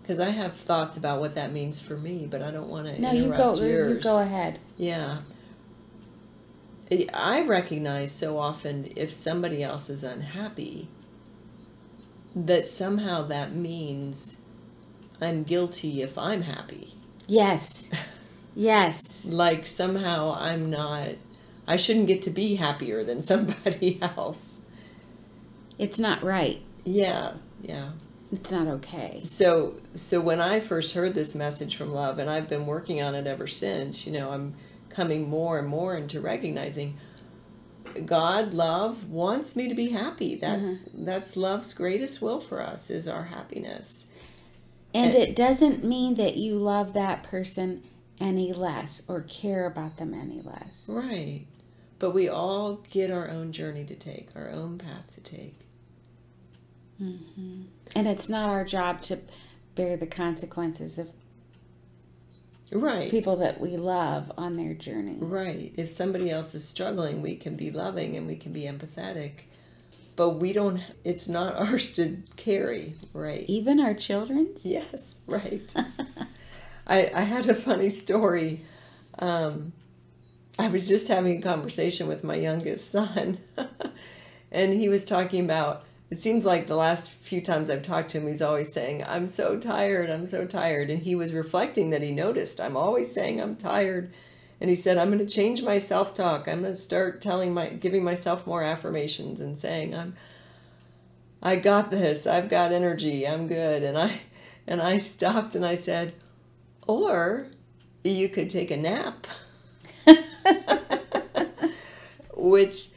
Because 0.00 0.18
I 0.18 0.30
have 0.30 0.54
thoughts 0.56 0.96
about 0.96 1.20
what 1.20 1.34
that 1.34 1.52
means 1.52 1.78
for 1.78 1.94
me, 1.98 2.26
but 2.26 2.40
I 2.40 2.50
don't 2.50 2.70
want 2.70 2.86
to 2.86 2.98
No, 2.98 3.12
you 3.12 3.28
go. 3.28 3.54
yours. 3.54 3.96
You 3.96 4.00
go 4.02 4.18
ahead. 4.20 4.60
Yeah. 4.78 5.18
I- 6.90 7.06
I 7.12 7.42
recognize 7.42 8.12
so 8.12 8.38
often 8.38 8.90
if 8.96 9.12
somebody 9.12 9.62
else 9.62 9.90
is 9.90 10.02
unhappy, 10.02 10.88
that 12.34 12.66
somehow 12.66 13.26
that 13.26 13.54
means 13.54 14.40
I'm 15.20 15.42
guilty 15.42 16.00
if 16.00 16.16
I'm 16.16 16.40
happy. 16.42 16.94
Yes. 17.26 17.90
Yes. 18.58 19.26
Like 19.26 19.66
somehow 19.66 20.34
I'm 20.34 20.70
not, 20.70 21.08
I 21.66 21.76
shouldn't 21.76 22.06
get 22.06 22.22
to 22.22 22.30
be 22.30 22.56
happier 22.56 23.02
than 23.04 23.22
somebody 23.22 23.98
else. 24.02 24.62
It's 25.78 25.98
not 25.98 26.22
right. 26.22 26.62
Yeah, 26.84 27.34
yeah. 27.60 27.92
It's 28.32 28.50
not 28.50 28.66
okay. 28.66 29.20
So, 29.24 29.74
so 29.94 30.20
when 30.20 30.40
I 30.40 30.60
first 30.60 30.94
heard 30.94 31.14
this 31.14 31.34
message 31.34 31.76
from 31.76 31.92
love, 31.92 32.18
and 32.18 32.28
I've 32.30 32.48
been 32.48 32.66
working 32.66 33.00
on 33.02 33.14
it 33.14 33.26
ever 33.26 33.46
since, 33.46 34.06
you 34.06 34.12
know, 34.12 34.30
I'm 34.30 34.54
coming 34.90 35.28
more 35.28 35.58
and 35.58 35.68
more 35.68 35.96
into 35.96 36.20
recognizing 36.20 36.96
God, 38.04 38.52
love 38.52 39.08
wants 39.08 39.56
me 39.56 39.68
to 39.68 39.74
be 39.74 39.90
happy. 39.90 40.36
Mm-hmm. 40.38 40.40
That's 40.62 40.88
that's 40.92 41.36
love's 41.36 41.72
greatest 41.72 42.20
will 42.20 42.40
for 42.40 42.60
us 42.60 42.90
is 42.90 43.06
our 43.08 43.24
happiness. 43.24 44.06
And 44.94 45.14
And- 45.14 45.22
it 45.22 45.36
doesn't 45.36 45.84
mean 45.84 46.14
that 46.16 46.36
you 46.36 46.56
love 46.56 46.92
that 46.94 47.22
person 47.22 47.82
any 48.18 48.52
less 48.52 49.02
or 49.08 49.20
care 49.22 49.66
about 49.66 49.98
them 49.98 50.14
any 50.14 50.40
less. 50.40 50.86
Right. 50.88 51.46
But 51.98 52.10
we 52.10 52.28
all 52.28 52.84
get 52.90 53.10
our 53.10 53.28
own 53.28 53.52
journey 53.52 53.84
to 53.84 53.94
take, 53.94 54.28
our 54.36 54.50
own 54.50 54.78
path 54.78 55.14
to 55.14 55.20
take. 55.20 55.58
And 56.98 57.68
it's 58.08 58.28
not 58.28 58.48
our 58.48 58.64
job 58.64 59.00
to 59.02 59.18
bear 59.74 59.96
the 59.96 60.06
consequences 60.06 60.98
of 60.98 61.10
Right. 62.72 63.10
people 63.10 63.36
that 63.36 63.60
we 63.60 63.76
love 63.76 64.32
on 64.36 64.56
their 64.56 64.74
journey. 64.74 65.16
Right. 65.20 65.72
If 65.76 65.88
somebody 65.88 66.30
else 66.30 66.54
is 66.54 66.66
struggling, 66.66 67.22
we 67.22 67.36
can 67.36 67.54
be 67.54 67.70
loving 67.70 68.16
and 68.16 68.26
we 68.26 68.36
can 68.36 68.52
be 68.52 68.62
empathetic. 68.62 69.42
But 70.16 70.30
we 70.30 70.52
don't 70.52 70.80
it's 71.04 71.28
not 71.28 71.54
ours 71.60 71.92
to 71.92 72.22
carry, 72.36 72.94
right? 73.12 73.44
Even 73.48 73.78
our 73.78 73.94
children's? 73.94 74.64
Yes, 74.64 75.18
right. 75.26 75.72
I 76.86 77.10
I 77.14 77.20
had 77.20 77.48
a 77.48 77.54
funny 77.54 77.88
story. 77.90 78.62
Um, 79.18 79.72
I 80.58 80.68
was 80.68 80.88
just 80.88 81.08
having 81.08 81.38
a 81.38 81.42
conversation 81.42 82.06
with 82.06 82.24
my 82.24 82.36
youngest 82.36 82.90
son, 82.90 83.38
and 84.50 84.72
he 84.72 84.88
was 84.88 85.04
talking 85.04 85.44
about. 85.44 85.84
It 86.08 86.20
seems 86.20 86.44
like 86.44 86.68
the 86.68 86.76
last 86.76 87.10
few 87.10 87.40
times 87.40 87.68
I've 87.68 87.82
talked 87.82 88.12
to 88.12 88.18
him, 88.18 88.28
he's 88.28 88.40
always 88.40 88.72
saying, 88.72 89.02
"I'm 89.04 89.26
so 89.26 89.58
tired. 89.58 90.08
I'm 90.08 90.26
so 90.26 90.46
tired," 90.46 90.88
and 90.88 91.02
he 91.02 91.14
was 91.16 91.32
reflecting 91.32 91.90
that 91.90 92.02
he 92.02 92.12
noticed 92.12 92.60
I'm 92.60 92.76
always 92.76 93.12
saying 93.12 93.40
I'm 93.40 93.56
tired. 93.56 94.12
And 94.60 94.70
he 94.70 94.76
said, 94.76 94.96
I'm 94.96 95.10
going 95.10 95.24
to 95.24 95.32
change 95.32 95.62
my 95.62 95.78
self 95.78 96.14
talk. 96.14 96.48
I'm 96.48 96.62
going 96.62 96.72
to 96.72 96.80
start 96.80 97.20
telling 97.20 97.52
my, 97.52 97.68
giving 97.68 98.02
myself 98.02 98.46
more 98.46 98.62
affirmations 98.62 99.40
and 99.40 99.58
saying, 99.58 99.94
I'm, 99.94 100.16
I 101.42 101.56
got 101.56 101.90
this. 101.90 102.26
I've 102.26 102.48
got 102.48 102.72
energy. 102.72 103.28
I'm 103.28 103.48
good. 103.48 103.82
And 103.82 103.98
I, 103.98 104.20
and 104.66 104.80
I 104.80 104.98
stopped 104.98 105.54
and 105.54 105.64
I 105.64 105.74
said, 105.74 106.14
or 106.86 107.48
you 108.02 108.28
could 108.28 108.48
take 108.48 108.70
a 108.70 108.76
nap. 108.76 109.26
Which 112.36 112.88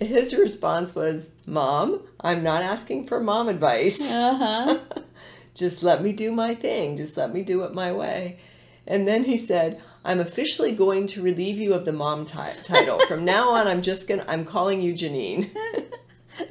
his 0.00 0.34
response 0.34 0.94
was, 0.94 1.30
Mom, 1.46 2.02
I'm 2.20 2.42
not 2.42 2.62
asking 2.62 3.06
for 3.06 3.20
mom 3.20 3.48
advice. 3.48 4.00
Uh 4.00 4.34
huh. 4.34 4.78
Just 5.54 5.82
let 5.82 6.02
me 6.02 6.12
do 6.12 6.32
my 6.32 6.54
thing. 6.54 6.96
Just 6.96 7.16
let 7.16 7.32
me 7.32 7.42
do 7.42 7.62
it 7.62 7.74
my 7.74 7.92
way. 7.92 8.38
And 8.86 9.06
then 9.06 9.24
he 9.24 9.38
said, 9.38 9.80
I'm 10.04 10.20
officially 10.20 10.72
going 10.72 11.06
to 11.08 11.22
relieve 11.22 11.58
you 11.58 11.72
of 11.74 11.84
the 11.84 11.92
mom 11.92 12.24
ti- 12.24 12.60
title. 12.64 12.98
From 13.06 13.24
now 13.24 13.50
on, 13.50 13.66
I'm 13.68 13.80
just 13.80 14.06
going 14.08 14.20
to, 14.20 14.30
I'm 14.30 14.44
calling 14.44 14.80
you 14.82 14.92
Janine. 14.92 15.50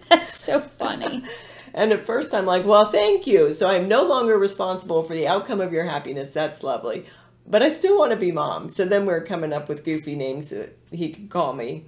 That's 0.10 0.42
so 0.44 0.62
funny. 0.62 1.24
And 1.74 1.92
at 1.92 2.06
first, 2.06 2.34
I'm 2.34 2.46
like, 2.46 2.66
well, 2.66 2.90
thank 2.90 3.28
you. 3.28 3.52
So 3.54 3.70
I'm 3.70 3.88
no 3.88 4.04
longer 4.04 4.38
responsible 4.38 5.04
for 5.04 5.14
the 5.14 5.28
outcome 5.28 5.60
of 5.60 5.74
your 5.74 5.86
happiness. 5.86 6.32
That's 6.34 6.64
lovely. 6.64 7.06
But 7.46 7.62
I 7.62 7.70
still 7.70 7.98
want 7.98 8.12
to 8.12 8.18
be 8.18 8.32
mom. 8.32 8.70
So 8.70 8.86
then 8.86 9.06
we're 9.06 9.24
coming 9.24 9.54
up 9.54 9.68
with 9.68 9.84
goofy 9.84 10.16
names 10.16 10.50
that 10.50 10.78
he 10.92 11.10
could 11.10 11.30
call 11.30 11.54
me. 11.54 11.86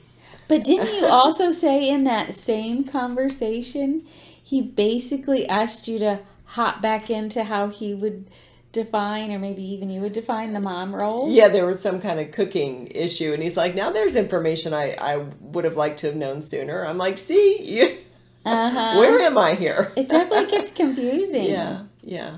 But 0.48 0.64
didn't 0.64 0.94
you 0.94 1.08
also 1.08 1.52
say 1.52 1.90
in 1.90 2.04
that 2.06 2.36
same 2.36 2.84
conversation, 2.84 4.06
he 4.42 4.62
basically 4.62 5.48
asked 5.48 5.88
you 5.88 5.98
to 6.00 6.20
hop 6.50 6.82
back 6.82 7.10
into 7.10 7.46
how 7.46 7.70
he 7.70 7.94
would 7.96 8.28
define, 8.72 9.32
or 9.32 9.40
maybe 9.40 9.64
even 9.64 9.90
you 9.90 10.02
would 10.02 10.14
define 10.14 10.54
the 10.54 10.60
mom 10.60 10.94
role? 10.96 11.32
Yeah, 11.32 11.48
there 11.48 11.66
was 11.66 11.82
some 11.82 12.02
kind 12.02 12.20
of 12.20 12.32
cooking 12.32 12.88
issue. 12.88 13.34
And 13.34 13.42
he's 13.42 13.58
like, 13.58 13.74
now 13.76 13.90
there's 13.92 14.16
information 14.16 14.74
I, 14.74 14.92
I 14.94 15.18
would 15.40 15.64
have 15.64 15.78
liked 15.78 16.00
to 16.00 16.08
have 16.08 16.16
known 16.16 16.42
sooner. 16.42 16.86
I'm 16.86 16.98
like, 16.98 17.18
see, 17.18 17.62
you, 17.64 17.98
Uh 18.46 18.70
huh. 18.70 18.96
where 19.00 19.20
am 19.22 19.38
I 19.38 19.56
here? 19.56 19.94
It 19.96 20.10
definitely 20.10 20.48
gets 20.48 20.72
confusing. 20.84 21.46
Yeah, 21.46 21.84
yeah. 22.04 22.38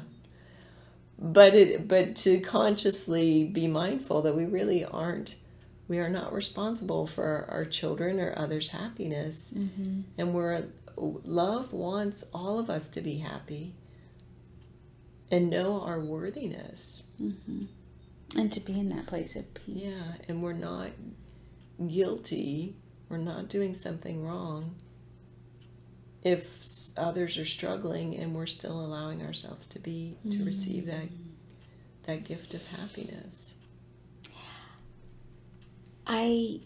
But 1.19 1.55
it 1.55 1.87
but 1.87 2.15
to 2.17 2.39
consciously 2.39 3.43
be 3.43 3.67
mindful 3.67 4.21
that 4.21 4.35
we 4.35 4.45
really 4.45 4.85
aren't 4.85 5.35
we 5.87 5.99
are 5.99 6.09
not 6.09 6.33
responsible 6.33 7.07
for 7.07 7.47
our 7.49 7.65
children 7.65 8.19
or 8.19 8.33
others' 8.37 8.69
happiness. 8.69 9.53
Mm-hmm. 9.55 10.01
And 10.17 10.33
we're 10.33 10.65
love 10.97 11.73
wants 11.73 12.25
all 12.33 12.59
of 12.59 12.69
us 12.69 12.87
to 12.89 13.01
be 13.01 13.19
happy 13.19 13.75
and 15.31 15.49
know 15.49 15.81
our 15.81 15.99
worthiness. 15.99 17.03
Mm-hmm. 17.21 17.65
And 18.35 18.51
to 18.51 18.59
be 18.59 18.77
in 18.77 18.89
that 18.89 19.07
place 19.07 19.35
of 19.37 19.53
peace. 19.53 19.83
Yeah, 19.85 20.13
and 20.27 20.43
we're 20.43 20.51
not 20.51 20.89
guilty, 21.87 22.75
we're 23.07 23.17
not 23.17 23.47
doing 23.47 23.73
something 23.73 24.23
wrong 24.23 24.75
if 26.27 26.89
others 26.97 27.37
are 27.37 27.45
struggling 27.45 28.17
and 28.17 28.35
we're 28.35 28.45
still 28.45 28.79
allowing 28.81 29.21
ourselves 29.21 29.65
to 29.67 29.79
be 29.79 30.17
to 30.29 30.43
receive 30.43 30.85
that 30.85 31.07
that 32.05 32.23
gift 32.23 32.53
of 32.53 32.65
happiness. 32.67 33.53
I 36.05 36.61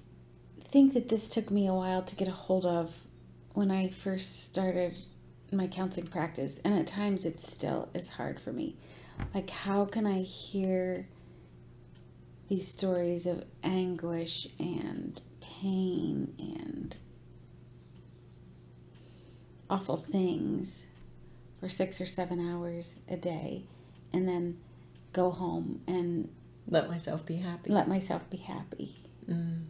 think 0.69 0.93
that 0.93 1.09
this 1.09 1.27
took 1.29 1.49
me 1.49 1.67
a 1.67 1.73
while 1.73 2.03
to 2.03 2.15
get 2.15 2.27
a 2.27 2.31
hold 2.31 2.65
of 2.65 2.93
when 3.53 3.71
I 3.71 3.89
first 3.89 4.43
started 4.45 4.95
my 5.51 5.67
counseling 5.67 6.07
practice, 6.07 6.59
and 6.63 6.73
at 6.73 6.87
times 6.87 7.25
it 7.25 7.39
still 7.39 7.89
is 7.93 8.09
hard 8.09 8.39
for 8.39 8.53
me. 8.53 8.77
Like, 9.33 9.49
how 9.49 9.85
can 9.85 10.05
I 10.05 10.21
hear 10.21 11.07
these 12.47 12.67
stories 12.67 13.25
of 13.25 13.43
anguish 13.63 14.47
and 14.59 15.19
pain 15.41 16.33
and 16.39 16.95
awful 19.71 19.97
things 19.97 20.85
for 21.59 21.69
six 21.69 21.99
or 22.01 22.05
seven 22.05 22.39
hours 22.39 22.95
a 23.07 23.15
day 23.17 23.63
and 24.13 24.27
then 24.27 24.57
go 25.13 25.31
home 25.31 25.81
and 25.87 26.29
Let 26.67 26.89
myself 26.89 27.25
be 27.25 27.37
happy. 27.37 27.71
let 27.71 27.87
myself 27.87 28.29
be 28.29 28.37
happy? 28.37 28.95
Mm. 29.29 29.63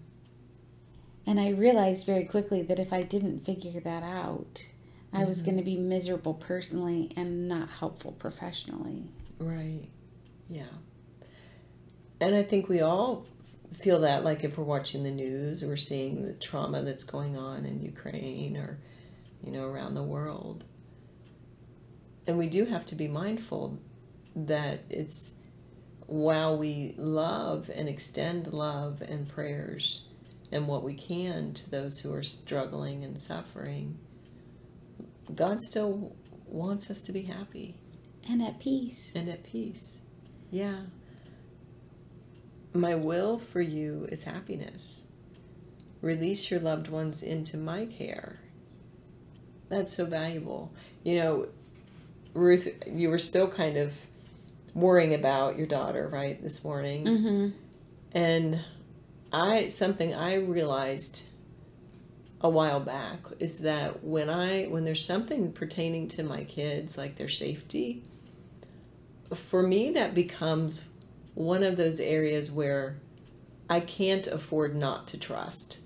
And 1.25 1.39
I 1.39 1.49
realized 1.49 2.05
very 2.05 2.25
quickly 2.25 2.61
that 2.63 2.79
if 2.79 2.91
I 2.91 3.03
didn't 3.03 3.45
figure 3.45 3.79
that 3.81 4.03
out, 4.03 4.67
I 5.13 5.25
was 5.25 5.41
going 5.41 5.57
to 5.57 5.63
be 5.63 5.77
miserable 5.77 6.33
personally 6.33 7.11
and 7.15 7.47
not 7.47 7.69
helpful 7.69 8.13
professionally. 8.13 9.09
Right. 9.39 9.87
Yeah. 10.49 10.63
And 12.19 12.33
I 12.33 12.43
think 12.43 12.69
we 12.69 12.81
all 12.81 13.25
feel 13.73 13.99
that, 14.01 14.23
like 14.23 14.43
if 14.43 14.57
we're 14.57 14.63
watching 14.63 15.03
the 15.03 15.11
news, 15.11 15.63
we're 15.63 15.75
seeing 15.75 16.25
the 16.25 16.33
trauma 16.33 16.81
that's 16.81 17.03
going 17.03 17.35
on 17.37 17.65
in 17.65 17.81
Ukraine 17.83 18.55
or, 18.57 18.79
you 19.43 19.51
know, 19.51 19.65
around 19.65 19.95
the 19.95 20.03
world. 20.03 20.63
And 22.27 22.37
we 22.37 22.47
do 22.47 22.65
have 22.65 22.85
to 22.87 22.95
be 22.95 23.07
mindful 23.07 23.79
that 24.35 24.81
it's 24.89 25.35
while 26.05 26.57
we 26.57 26.93
love 26.97 27.69
and 27.73 27.87
extend 27.89 28.47
love 28.53 29.01
and 29.01 29.27
prayers 29.27 30.07
and 30.51 30.67
what 30.67 30.83
we 30.83 30.93
can 30.93 31.53
to 31.53 31.69
those 31.69 31.99
who 31.99 32.13
are 32.13 32.23
struggling 32.23 33.03
and 33.03 33.17
suffering, 33.19 33.97
God 35.33 35.59
still 35.69 36.15
wants 36.45 36.89
us 36.89 37.01
to 37.01 37.11
be 37.13 37.23
happy 37.23 37.77
And 38.29 38.41
at 38.41 38.59
peace. 38.59 39.11
and 39.15 39.29
at 39.29 39.43
peace. 39.43 40.01
Yeah. 40.49 40.81
My 42.73 42.95
will 42.95 43.37
for 43.39 43.61
you 43.61 44.07
is 44.11 44.23
happiness. 44.23 45.07
Release 46.01 46.51
your 46.51 46.59
loved 46.59 46.87
ones 46.89 47.21
into 47.21 47.57
my 47.57 47.85
care. 47.85 48.39
That's 49.71 49.95
so 49.95 50.05
valuable. 50.05 50.71
You 51.03 51.15
know, 51.15 51.47
Ruth, 52.33 52.67
you 52.85 53.09
were 53.09 53.17
still 53.17 53.47
kind 53.47 53.77
of 53.77 53.93
worrying 54.75 55.13
about 55.13 55.57
your 55.57 55.65
daughter, 55.67 56.07
right, 56.07 56.41
this 56.43 56.63
morning. 56.63 57.05
Mm-hmm. 57.05 57.47
And 58.11 58.61
I 59.31 59.69
something 59.69 60.13
I 60.13 60.35
realized 60.35 61.23
a 62.41 62.49
while 62.49 62.79
back 62.81 63.19
is 63.39 63.59
that 63.59 64.03
when 64.03 64.29
I 64.29 64.65
when 64.65 64.83
there's 64.83 65.03
something 65.05 65.53
pertaining 65.53 66.07
to 66.09 66.23
my 66.23 66.43
kids 66.43 66.97
like 66.97 67.15
their 67.15 67.29
safety, 67.29 68.03
for 69.33 69.63
me 69.63 69.89
that 69.91 70.13
becomes 70.13 70.85
one 71.33 71.63
of 71.63 71.77
those 71.77 71.99
areas 72.01 72.51
where 72.51 72.97
I 73.69 73.79
can't 73.79 74.27
afford 74.27 74.75
not 74.75 75.07
to 75.09 75.17
trust. 75.17 75.77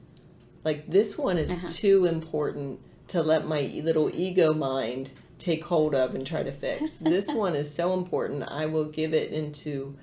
Like 0.64 0.88
this 0.90 1.18
one 1.20 1.38
is 1.38 1.52
Uh-huh. 1.52 1.68
too 1.70 2.06
important 2.06 2.80
to 3.08 3.22
let 3.22 3.48
my 3.48 3.62
little 3.84 4.10
ego 4.14 4.54
mind 4.54 5.12
take 5.38 5.66
hold 5.66 5.94
of 5.94 6.16
and 6.16 6.26
try 6.26 6.44
to 6.44 6.52
fix. 6.52 6.94
this 7.02 7.32
one 7.32 7.56
is 7.56 7.74
so 7.74 7.94
important. 7.94 8.44
I 8.48 8.66
will 8.66 8.86
give 8.86 9.14
it 9.14 9.32
into 9.32 9.98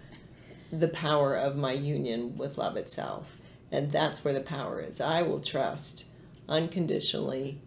the 0.73 0.89
power 0.89 1.35
of 1.35 1.57
my 1.57 1.73
union 1.73 2.37
with 2.37 2.59
love 2.59 2.77
itself. 2.77 3.37
And 3.71 3.91
that's 3.91 4.25
where 4.25 4.35
the 4.35 4.41
power 4.41 4.81
is. 4.81 5.01
I 5.01 5.23
will 5.23 5.41
trust 5.41 6.07
unconditionally. 6.49 7.61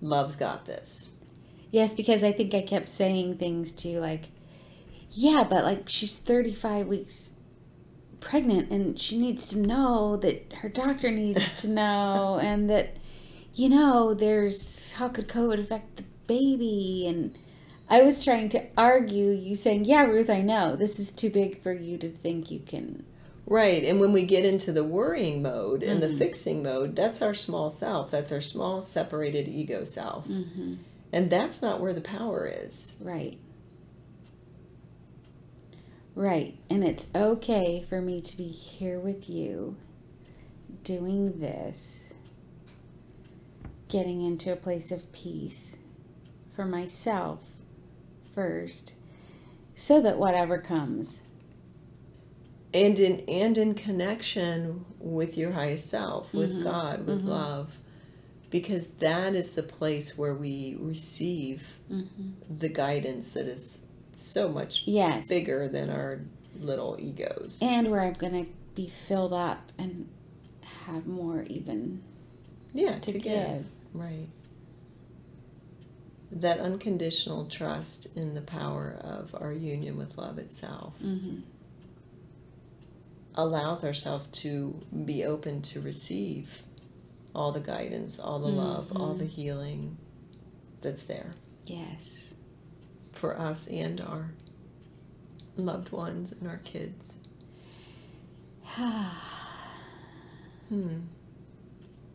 Love's 0.00 0.36
got 0.36 0.66
this. 0.66 1.10
Yes, 1.70 1.94
because 1.94 2.24
I 2.24 2.32
think 2.32 2.54
I 2.54 2.62
kept 2.62 2.88
saying 2.88 3.38
things 3.38 3.72
to 3.72 3.88
you 3.88 4.00
like, 4.00 4.28
yeah, 5.10 5.44
but 5.48 5.64
like 5.64 5.88
she's 5.88 6.16
35 6.16 6.86
weeks 6.86 7.30
pregnant 8.20 8.70
and 8.70 9.00
she 9.00 9.16
needs 9.16 9.46
to 9.46 9.58
know 9.58 10.16
that 10.16 10.52
her 10.60 10.68
doctor 10.68 11.10
needs 11.10 11.52
to 11.62 11.68
know 11.68 12.38
and 12.42 12.68
that, 12.68 12.96
you 13.54 13.68
know, 13.68 14.14
there's 14.14 14.92
how 14.92 15.08
could 15.08 15.28
COVID 15.28 15.60
affect 15.60 15.96
the 15.96 16.04
baby? 16.26 17.04
And 17.06 17.36
I 17.88 18.02
was 18.02 18.22
trying 18.24 18.48
to 18.50 18.66
argue 18.76 19.30
you 19.30 19.56
saying, 19.56 19.84
yeah, 19.84 20.04
Ruth, 20.04 20.30
I 20.30 20.42
know 20.42 20.76
this 20.76 20.98
is 20.98 21.10
too 21.12 21.30
big 21.30 21.62
for 21.62 21.72
you 21.72 21.98
to 21.98 22.10
think 22.10 22.50
you 22.50 22.60
can. 22.60 23.04
Right. 23.46 23.82
And 23.84 23.98
when 23.98 24.12
we 24.12 24.22
get 24.22 24.44
into 24.44 24.70
the 24.70 24.84
worrying 24.84 25.42
mode 25.42 25.82
and 25.82 26.00
Mhm. 26.00 26.08
the 26.08 26.16
fixing 26.16 26.62
mode, 26.62 26.94
that's 26.94 27.20
our 27.20 27.34
small 27.34 27.68
self. 27.68 28.10
That's 28.12 28.30
our 28.30 28.40
small 28.40 28.80
separated 28.80 29.48
ego 29.48 29.82
self. 29.82 30.28
Mm-hmm. 30.28 30.74
And 31.12 31.30
that's 31.30 31.60
not 31.60 31.80
where 31.80 31.92
the 31.92 32.00
power 32.00 32.46
is. 32.46 32.94
Right. 33.00 33.38
Right. 36.14 36.56
And 36.68 36.84
it's 36.84 37.08
okay 37.14 37.84
for 37.88 38.00
me 38.00 38.20
to 38.20 38.36
be 38.36 38.48
here 38.48 39.00
with 39.00 39.28
you 39.28 39.76
doing 40.84 41.40
this, 41.40 42.04
getting 43.90 44.22
into 44.22 44.52
a 44.52 44.56
place 44.56 44.90
of 44.90 45.10
peace 45.12 45.76
for 46.54 46.64
myself 46.64 47.44
first, 48.34 48.94
so 49.74 50.00
that 50.00 50.18
whatever 50.18 50.58
comes. 50.58 51.20
And 52.72 52.98
in 53.00 53.20
and 53.28 53.58
in 53.58 53.74
connection 53.74 54.84
with 55.00 55.36
your 55.36 55.52
highest 55.52 55.88
self, 55.88 56.32
with 56.32 56.52
Mhm. 56.54 56.62
God, 56.62 57.06
with 57.06 57.22
Mhm. 57.24 57.28
love. 57.28 57.78
Because 58.50 58.88
that 58.98 59.34
is 59.34 59.52
the 59.52 59.62
place 59.62 60.16
where 60.18 60.34
we 60.34 60.76
receive 60.80 61.78
Mm-hmm. 61.90 62.30
the 62.58 62.68
guidance 62.68 63.30
that 63.30 63.46
is 63.46 63.86
so 64.14 64.48
much 64.48 64.82
Yes. 64.86 65.28
bigger 65.28 65.68
than 65.68 65.88
our 65.90 66.20
little 66.60 66.96
egos. 67.00 67.58
And 67.62 67.90
where 67.90 68.00
I'm 68.02 68.12
going 68.14 68.44
to 68.44 68.50
be 68.74 68.86
filled 68.88 69.32
up 69.32 69.72
and 69.78 70.08
have 70.86 71.06
more 71.06 71.42
even 71.44 72.02
yeah, 72.74 72.98
to, 73.00 73.12
to, 73.12 73.18
give. 73.18 73.22
give. 73.22 73.64
Right. 73.92 74.28
That 76.32 76.60
unconditional 76.60 77.46
trust 77.46 78.06
in 78.16 78.34
the 78.34 78.40
power 78.40 78.96
of 79.00 79.34
our 79.40 79.52
union 79.52 79.96
with 79.98 80.16
love 80.16 80.38
itself 80.38 80.94
Mm-hmm. 81.02 81.40
allows 83.34 83.84
ourselves 83.84 84.26
to 84.40 84.80
be 85.04 85.24
open 85.24 85.62
to 85.62 85.80
receive 85.80 86.62
all 87.34 87.52
the 87.52 87.60
guidance, 87.60 88.18
all 88.18 88.38
the 88.40 88.48
love, 88.48 88.92
all 88.96 89.14
the 89.14 89.24
healing 89.24 89.96
that's 90.82 91.02
there 91.02 91.32
Yes. 91.66 92.32
for 93.12 93.38
us 93.38 93.66
and 93.68 94.00
our 94.00 94.32
loved 95.56 95.90
ones 95.92 96.32
and 96.38 96.48
our 96.48 96.58
kids. 96.58 97.14
Hmm. 100.68 100.98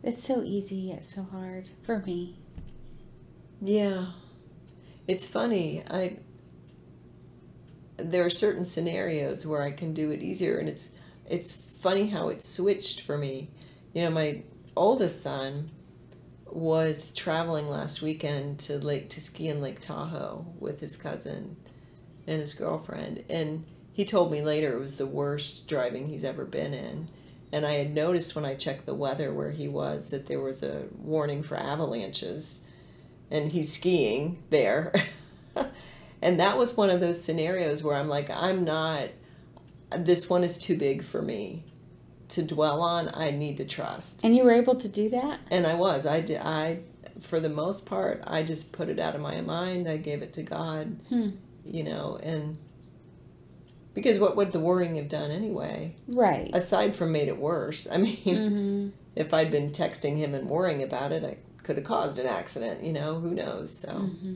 It's 0.02 0.24
so 0.24 0.42
easy 0.44 0.76
yet 0.76 1.04
so 1.04 1.22
hard 1.22 1.70
for 1.82 1.98
me. 2.00 2.38
Yeah. 3.60 4.12
It's 5.08 5.26
funny. 5.26 5.82
I 5.88 6.18
there 7.98 8.24
are 8.24 8.30
certain 8.30 8.64
scenarios 8.64 9.46
where 9.46 9.62
I 9.62 9.70
can 9.70 9.94
do 9.94 10.10
it 10.10 10.22
easier 10.22 10.58
and 10.58 10.68
it's 10.68 10.90
it's 11.28 11.56
funny 11.80 12.08
how 12.08 12.28
it 12.28 12.42
switched 12.42 13.00
for 13.00 13.16
me. 13.16 13.50
You 13.92 14.02
know, 14.02 14.10
my 14.10 14.42
oldest 14.76 15.22
son 15.22 15.70
was 16.44 17.10
traveling 17.12 17.68
last 17.68 18.02
weekend 18.02 18.58
to 18.60 18.78
Lake 18.78 19.10
to 19.10 19.20
ski 19.20 19.48
in 19.48 19.60
Lake 19.60 19.80
Tahoe 19.80 20.46
with 20.58 20.80
his 20.80 20.96
cousin 20.96 21.56
and 22.26 22.40
his 22.40 22.54
girlfriend 22.54 23.24
and 23.28 23.64
he 23.92 24.04
told 24.04 24.30
me 24.30 24.42
later 24.42 24.74
it 24.76 24.80
was 24.80 24.96
the 24.96 25.06
worst 25.06 25.66
driving 25.66 26.08
he's 26.08 26.24
ever 26.24 26.44
been 26.44 26.74
in. 26.74 27.08
And 27.52 27.64
I 27.64 27.74
had 27.74 27.94
noticed 27.94 28.34
when 28.34 28.44
I 28.44 28.54
checked 28.54 28.86
the 28.86 28.94
weather 28.94 29.32
where 29.32 29.52
he 29.52 29.68
was 29.68 30.10
that 30.10 30.26
there 30.26 30.40
was 30.40 30.62
a 30.62 30.84
warning 30.98 31.42
for 31.42 31.56
avalanches 31.56 32.60
and 33.30 33.52
he's 33.52 33.72
skiing 33.72 34.42
there. 34.50 34.92
and 36.22 36.38
that 36.40 36.58
was 36.58 36.76
one 36.76 36.90
of 36.90 37.00
those 37.00 37.22
scenarios 37.22 37.82
where 37.82 37.96
I'm 37.96 38.08
like, 38.08 38.28
I'm 38.30 38.64
not, 38.64 39.08
this 39.96 40.28
one 40.28 40.42
is 40.44 40.58
too 40.58 40.76
big 40.76 41.04
for 41.04 41.22
me 41.22 41.64
to 42.30 42.42
dwell 42.42 42.82
on. 42.82 43.10
I 43.14 43.30
need 43.30 43.56
to 43.58 43.64
trust. 43.64 44.24
And 44.24 44.36
you 44.36 44.42
were 44.44 44.52
able 44.52 44.74
to 44.74 44.88
do 44.88 45.08
that? 45.10 45.40
And 45.50 45.66
I 45.66 45.74
was. 45.74 46.04
I 46.04 46.20
did. 46.20 46.40
I, 46.40 46.80
for 47.20 47.38
the 47.40 47.48
most 47.48 47.86
part, 47.86 48.22
I 48.26 48.42
just 48.42 48.72
put 48.72 48.88
it 48.88 48.98
out 48.98 49.14
of 49.14 49.20
my 49.20 49.40
mind. 49.40 49.88
I 49.88 49.96
gave 49.96 50.22
it 50.22 50.32
to 50.34 50.42
God, 50.42 50.98
Hmm. 51.08 51.30
you 51.64 51.84
know, 51.84 52.18
and 52.22 52.58
Because 53.96 54.18
what 54.18 54.36
would 54.36 54.52
the 54.52 54.60
worrying 54.60 54.96
have 54.96 55.08
done 55.08 55.30
anyway? 55.30 55.96
Right. 56.06 56.50
Aside 56.52 56.94
from 56.94 57.12
made 57.12 57.28
it 57.28 57.38
worse. 57.38 57.88
I 57.90 57.96
mean, 57.96 58.18
mm-hmm. 58.18 58.88
if 59.16 59.32
I'd 59.32 59.50
been 59.50 59.70
texting 59.70 60.18
him 60.18 60.34
and 60.34 60.50
worrying 60.50 60.82
about 60.82 61.12
it, 61.12 61.24
I 61.24 61.38
could 61.62 61.76
have 61.76 61.86
caused 61.86 62.18
an 62.18 62.26
accident, 62.26 62.84
you 62.84 62.92
know, 62.92 63.18
who 63.20 63.34
knows? 63.34 63.76
So 63.76 63.88
Mm-hmm. 63.88 64.34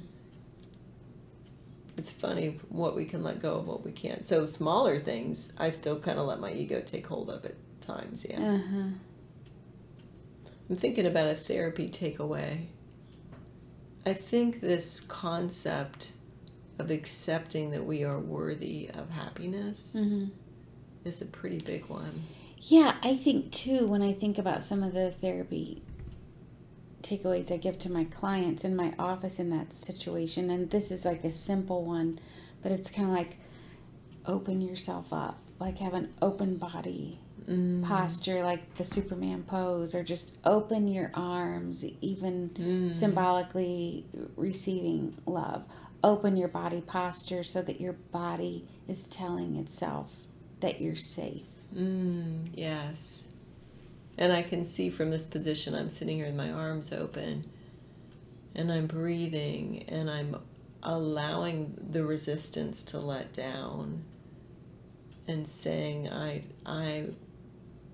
it's 1.98 2.10
funny 2.10 2.58
what 2.70 2.96
we 2.96 3.04
can 3.04 3.22
let 3.22 3.42
go 3.42 3.56
of, 3.56 3.66
what 3.66 3.84
we 3.84 3.92
can't. 3.92 4.24
So 4.24 4.46
smaller 4.46 4.98
things, 4.98 5.52
I 5.58 5.68
still 5.68 6.00
kind 6.00 6.18
of 6.18 6.26
let 6.26 6.40
my 6.40 6.50
ego 6.52 6.80
take 6.80 7.06
hold 7.06 7.28
of 7.28 7.44
at 7.44 7.56
times, 7.82 8.26
yeah. 8.28 8.40
Uh-huh. 8.40 8.88
I'm 10.70 10.76
thinking 10.76 11.04
about 11.04 11.26
a 11.26 11.34
therapy 11.34 11.90
takeaway. 11.90 12.68
I 14.06 14.14
think 14.14 14.62
this 14.62 15.00
concept 15.00 16.09
of 16.80 16.90
accepting 16.90 17.70
that 17.70 17.84
we 17.84 18.02
are 18.04 18.18
worthy 18.18 18.88
of 18.92 19.10
happiness 19.10 19.94
Mm-hmm. 19.96 20.26
is 21.04 21.20
a 21.22 21.26
pretty 21.26 21.58
big 21.58 21.84
one. 21.86 22.24
Yeah, 22.58 22.96
I 23.02 23.16
think 23.16 23.52
too, 23.52 23.86
when 23.86 24.02
I 24.02 24.12
think 24.12 24.36
about 24.38 24.64
some 24.64 24.82
of 24.82 24.92
the 24.92 25.10
therapy 25.12 25.82
takeaways 27.02 27.50
I 27.50 27.56
give 27.56 27.78
to 27.80 27.90
my 27.92 28.04
clients 28.04 28.64
in 28.64 28.76
my 28.76 28.92
office 28.98 29.38
in 29.38 29.50
that 29.50 29.72
situation, 29.72 30.50
and 30.50 30.70
this 30.70 30.90
is 30.90 31.04
like 31.04 31.24
a 31.24 31.32
simple 31.32 31.84
one, 31.84 32.18
but 32.62 32.72
it's 32.72 32.90
kind 32.90 33.08
of 33.08 33.14
like 33.14 33.38
open 34.26 34.60
yourself 34.60 35.12
up, 35.12 35.38
like 35.58 35.78
have 35.78 35.94
an 35.94 36.12
open 36.20 36.56
body 36.56 37.18
Mm. 37.48 37.82
posture, 37.82 38.44
like 38.44 38.76
the 38.76 38.84
Superman 38.84 39.42
pose, 39.44 39.94
or 39.94 40.04
just 40.04 40.34
open 40.44 40.86
your 40.86 41.10
arms, 41.14 41.84
even 42.02 42.50
Mm. 42.50 42.92
symbolically 42.92 44.04
receiving 44.36 45.16
love. 45.26 45.64
Open 46.02 46.36
your 46.36 46.48
body 46.48 46.80
posture 46.80 47.42
so 47.42 47.62
that 47.62 47.80
your 47.80 47.92
body 47.92 48.66
is 48.88 49.02
telling 49.02 49.56
itself 49.56 50.12
that 50.60 50.80
you're 50.80 50.96
safe. 50.96 51.42
Mm, 51.74 52.48
yes. 52.54 53.28
And 54.16 54.32
I 54.32 54.42
can 54.42 54.64
see 54.64 54.90
from 54.90 55.10
this 55.10 55.26
position, 55.26 55.74
I'm 55.74 55.88
sitting 55.88 56.16
here 56.16 56.26
with 56.26 56.34
my 56.34 56.50
arms 56.50 56.92
open 56.92 57.44
and 58.54 58.70
I'm 58.72 58.86
breathing 58.86 59.84
and 59.88 60.10
I'm 60.10 60.36
allowing 60.82 61.76
the 61.90 62.04
resistance 62.04 62.82
to 62.84 62.98
let 62.98 63.32
down 63.32 64.04
and 65.28 65.46
saying, 65.46 66.08
I, 66.08 66.44
I, 66.66 67.10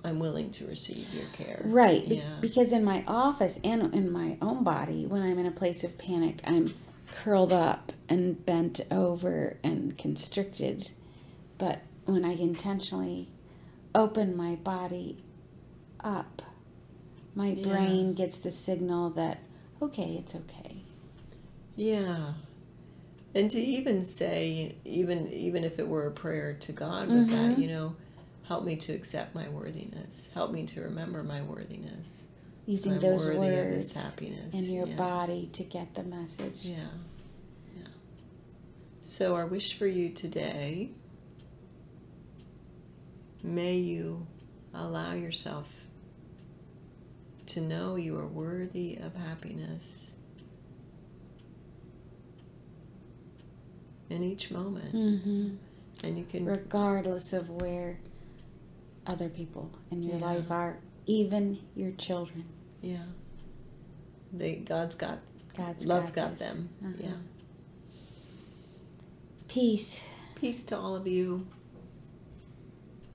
I'm 0.04 0.18
willing 0.18 0.50
to 0.52 0.66
receive 0.66 1.12
your 1.12 1.26
care. 1.32 1.60
Right. 1.64 2.06
Yeah. 2.06 2.38
because 2.40 2.72
in 2.72 2.84
my 2.84 3.04
office 3.06 3.58
and 3.62 3.92
in 3.94 4.10
my 4.10 4.38
own 4.40 4.64
body, 4.64 5.06
when 5.06 5.22
I'm 5.22 5.38
in 5.38 5.46
a 5.46 5.50
place 5.50 5.84
of 5.84 5.98
panic, 5.98 6.40
I'm 6.44 6.74
curled 7.22 7.52
up 7.52 7.92
and 8.08 8.44
bent 8.44 8.80
over 8.90 9.56
and 9.62 9.96
constricted. 9.96 10.90
But 11.58 11.80
when 12.04 12.24
I 12.24 12.34
intentionally 12.34 13.28
open 13.94 14.36
my 14.36 14.56
body 14.56 15.22
up, 16.00 16.42
my 17.34 17.50
Yeah. 17.50 17.68
brain 17.68 18.14
gets 18.14 18.38
the 18.38 18.50
signal 18.50 19.10
that, 19.10 19.38
okay, 19.80 20.16
it's 20.16 20.34
okay. 20.34 20.82
Yeah. 21.74 22.34
And 23.34 23.50
to 23.50 23.58
even 23.58 24.04
say, 24.04 24.76
even 24.84 25.30
even 25.30 25.64
if 25.64 25.78
it 25.78 25.88
were 25.88 26.06
a 26.06 26.10
prayer 26.10 26.54
to 26.54 26.72
God 26.72 27.08
with 27.08 27.28
that, 27.30 27.56
Mhm. 27.56 27.58
you 27.58 27.68
know, 27.68 27.96
help 28.44 28.64
me 28.64 28.76
to 28.76 28.92
accept 28.94 29.34
my 29.34 29.48
worthiness. 29.48 30.30
Help 30.32 30.52
me 30.52 30.64
to 30.66 30.80
remember 30.80 31.22
my 31.22 31.42
worthiness. 31.42 32.26
Using 32.66 32.94
I'm 32.94 33.00
those 33.00 33.26
words 33.26 33.92
happiness. 33.92 34.52
in 34.52 34.64
your 34.64 34.86
yeah. 34.88 34.96
body 34.96 35.48
to 35.52 35.62
get 35.62 35.94
the 35.94 36.02
message. 36.02 36.56
Yeah. 36.62 36.78
Yeah. 37.76 37.86
So 39.02 39.34
our 39.36 39.46
wish 39.46 39.78
for 39.78 39.86
you 39.86 40.10
today, 40.10 40.90
may 43.42 43.76
you 43.76 44.26
allow 44.74 45.12
yourself 45.14 45.68
to 47.46 47.60
know 47.60 47.94
you 47.94 48.16
are 48.16 48.26
worthy 48.26 48.96
of 48.96 49.14
happiness 49.14 50.10
in 54.10 54.24
each 54.24 54.50
moment. 54.50 54.90
hmm 54.90 55.50
And 56.04 56.18
you 56.18 56.24
can 56.24 56.44
regardless 56.44 57.32
of 57.32 57.48
where 57.48 58.00
other 59.06 59.28
people 59.28 59.70
in 59.92 60.02
your 60.02 60.16
Yeah. 60.18 60.24
life 60.26 60.50
are, 60.50 60.78
even 61.06 61.58
your 61.76 61.92
children. 61.92 62.44
Yeah. 62.80 63.04
They 64.32 64.56
God's 64.56 64.94
got 64.94 65.18
God's 65.56 65.86
love's 65.86 66.10
got, 66.10 66.30
got 66.30 66.38
them. 66.38 66.68
Uh-huh. 66.84 66.92
Yeah. 66.98 67.12
Peace. 69.48 70.02
Peace 70.34 70.62
to 70.64 70.76
all 70.76 70.94
of 70.94 71.06
you. 71.06 71.46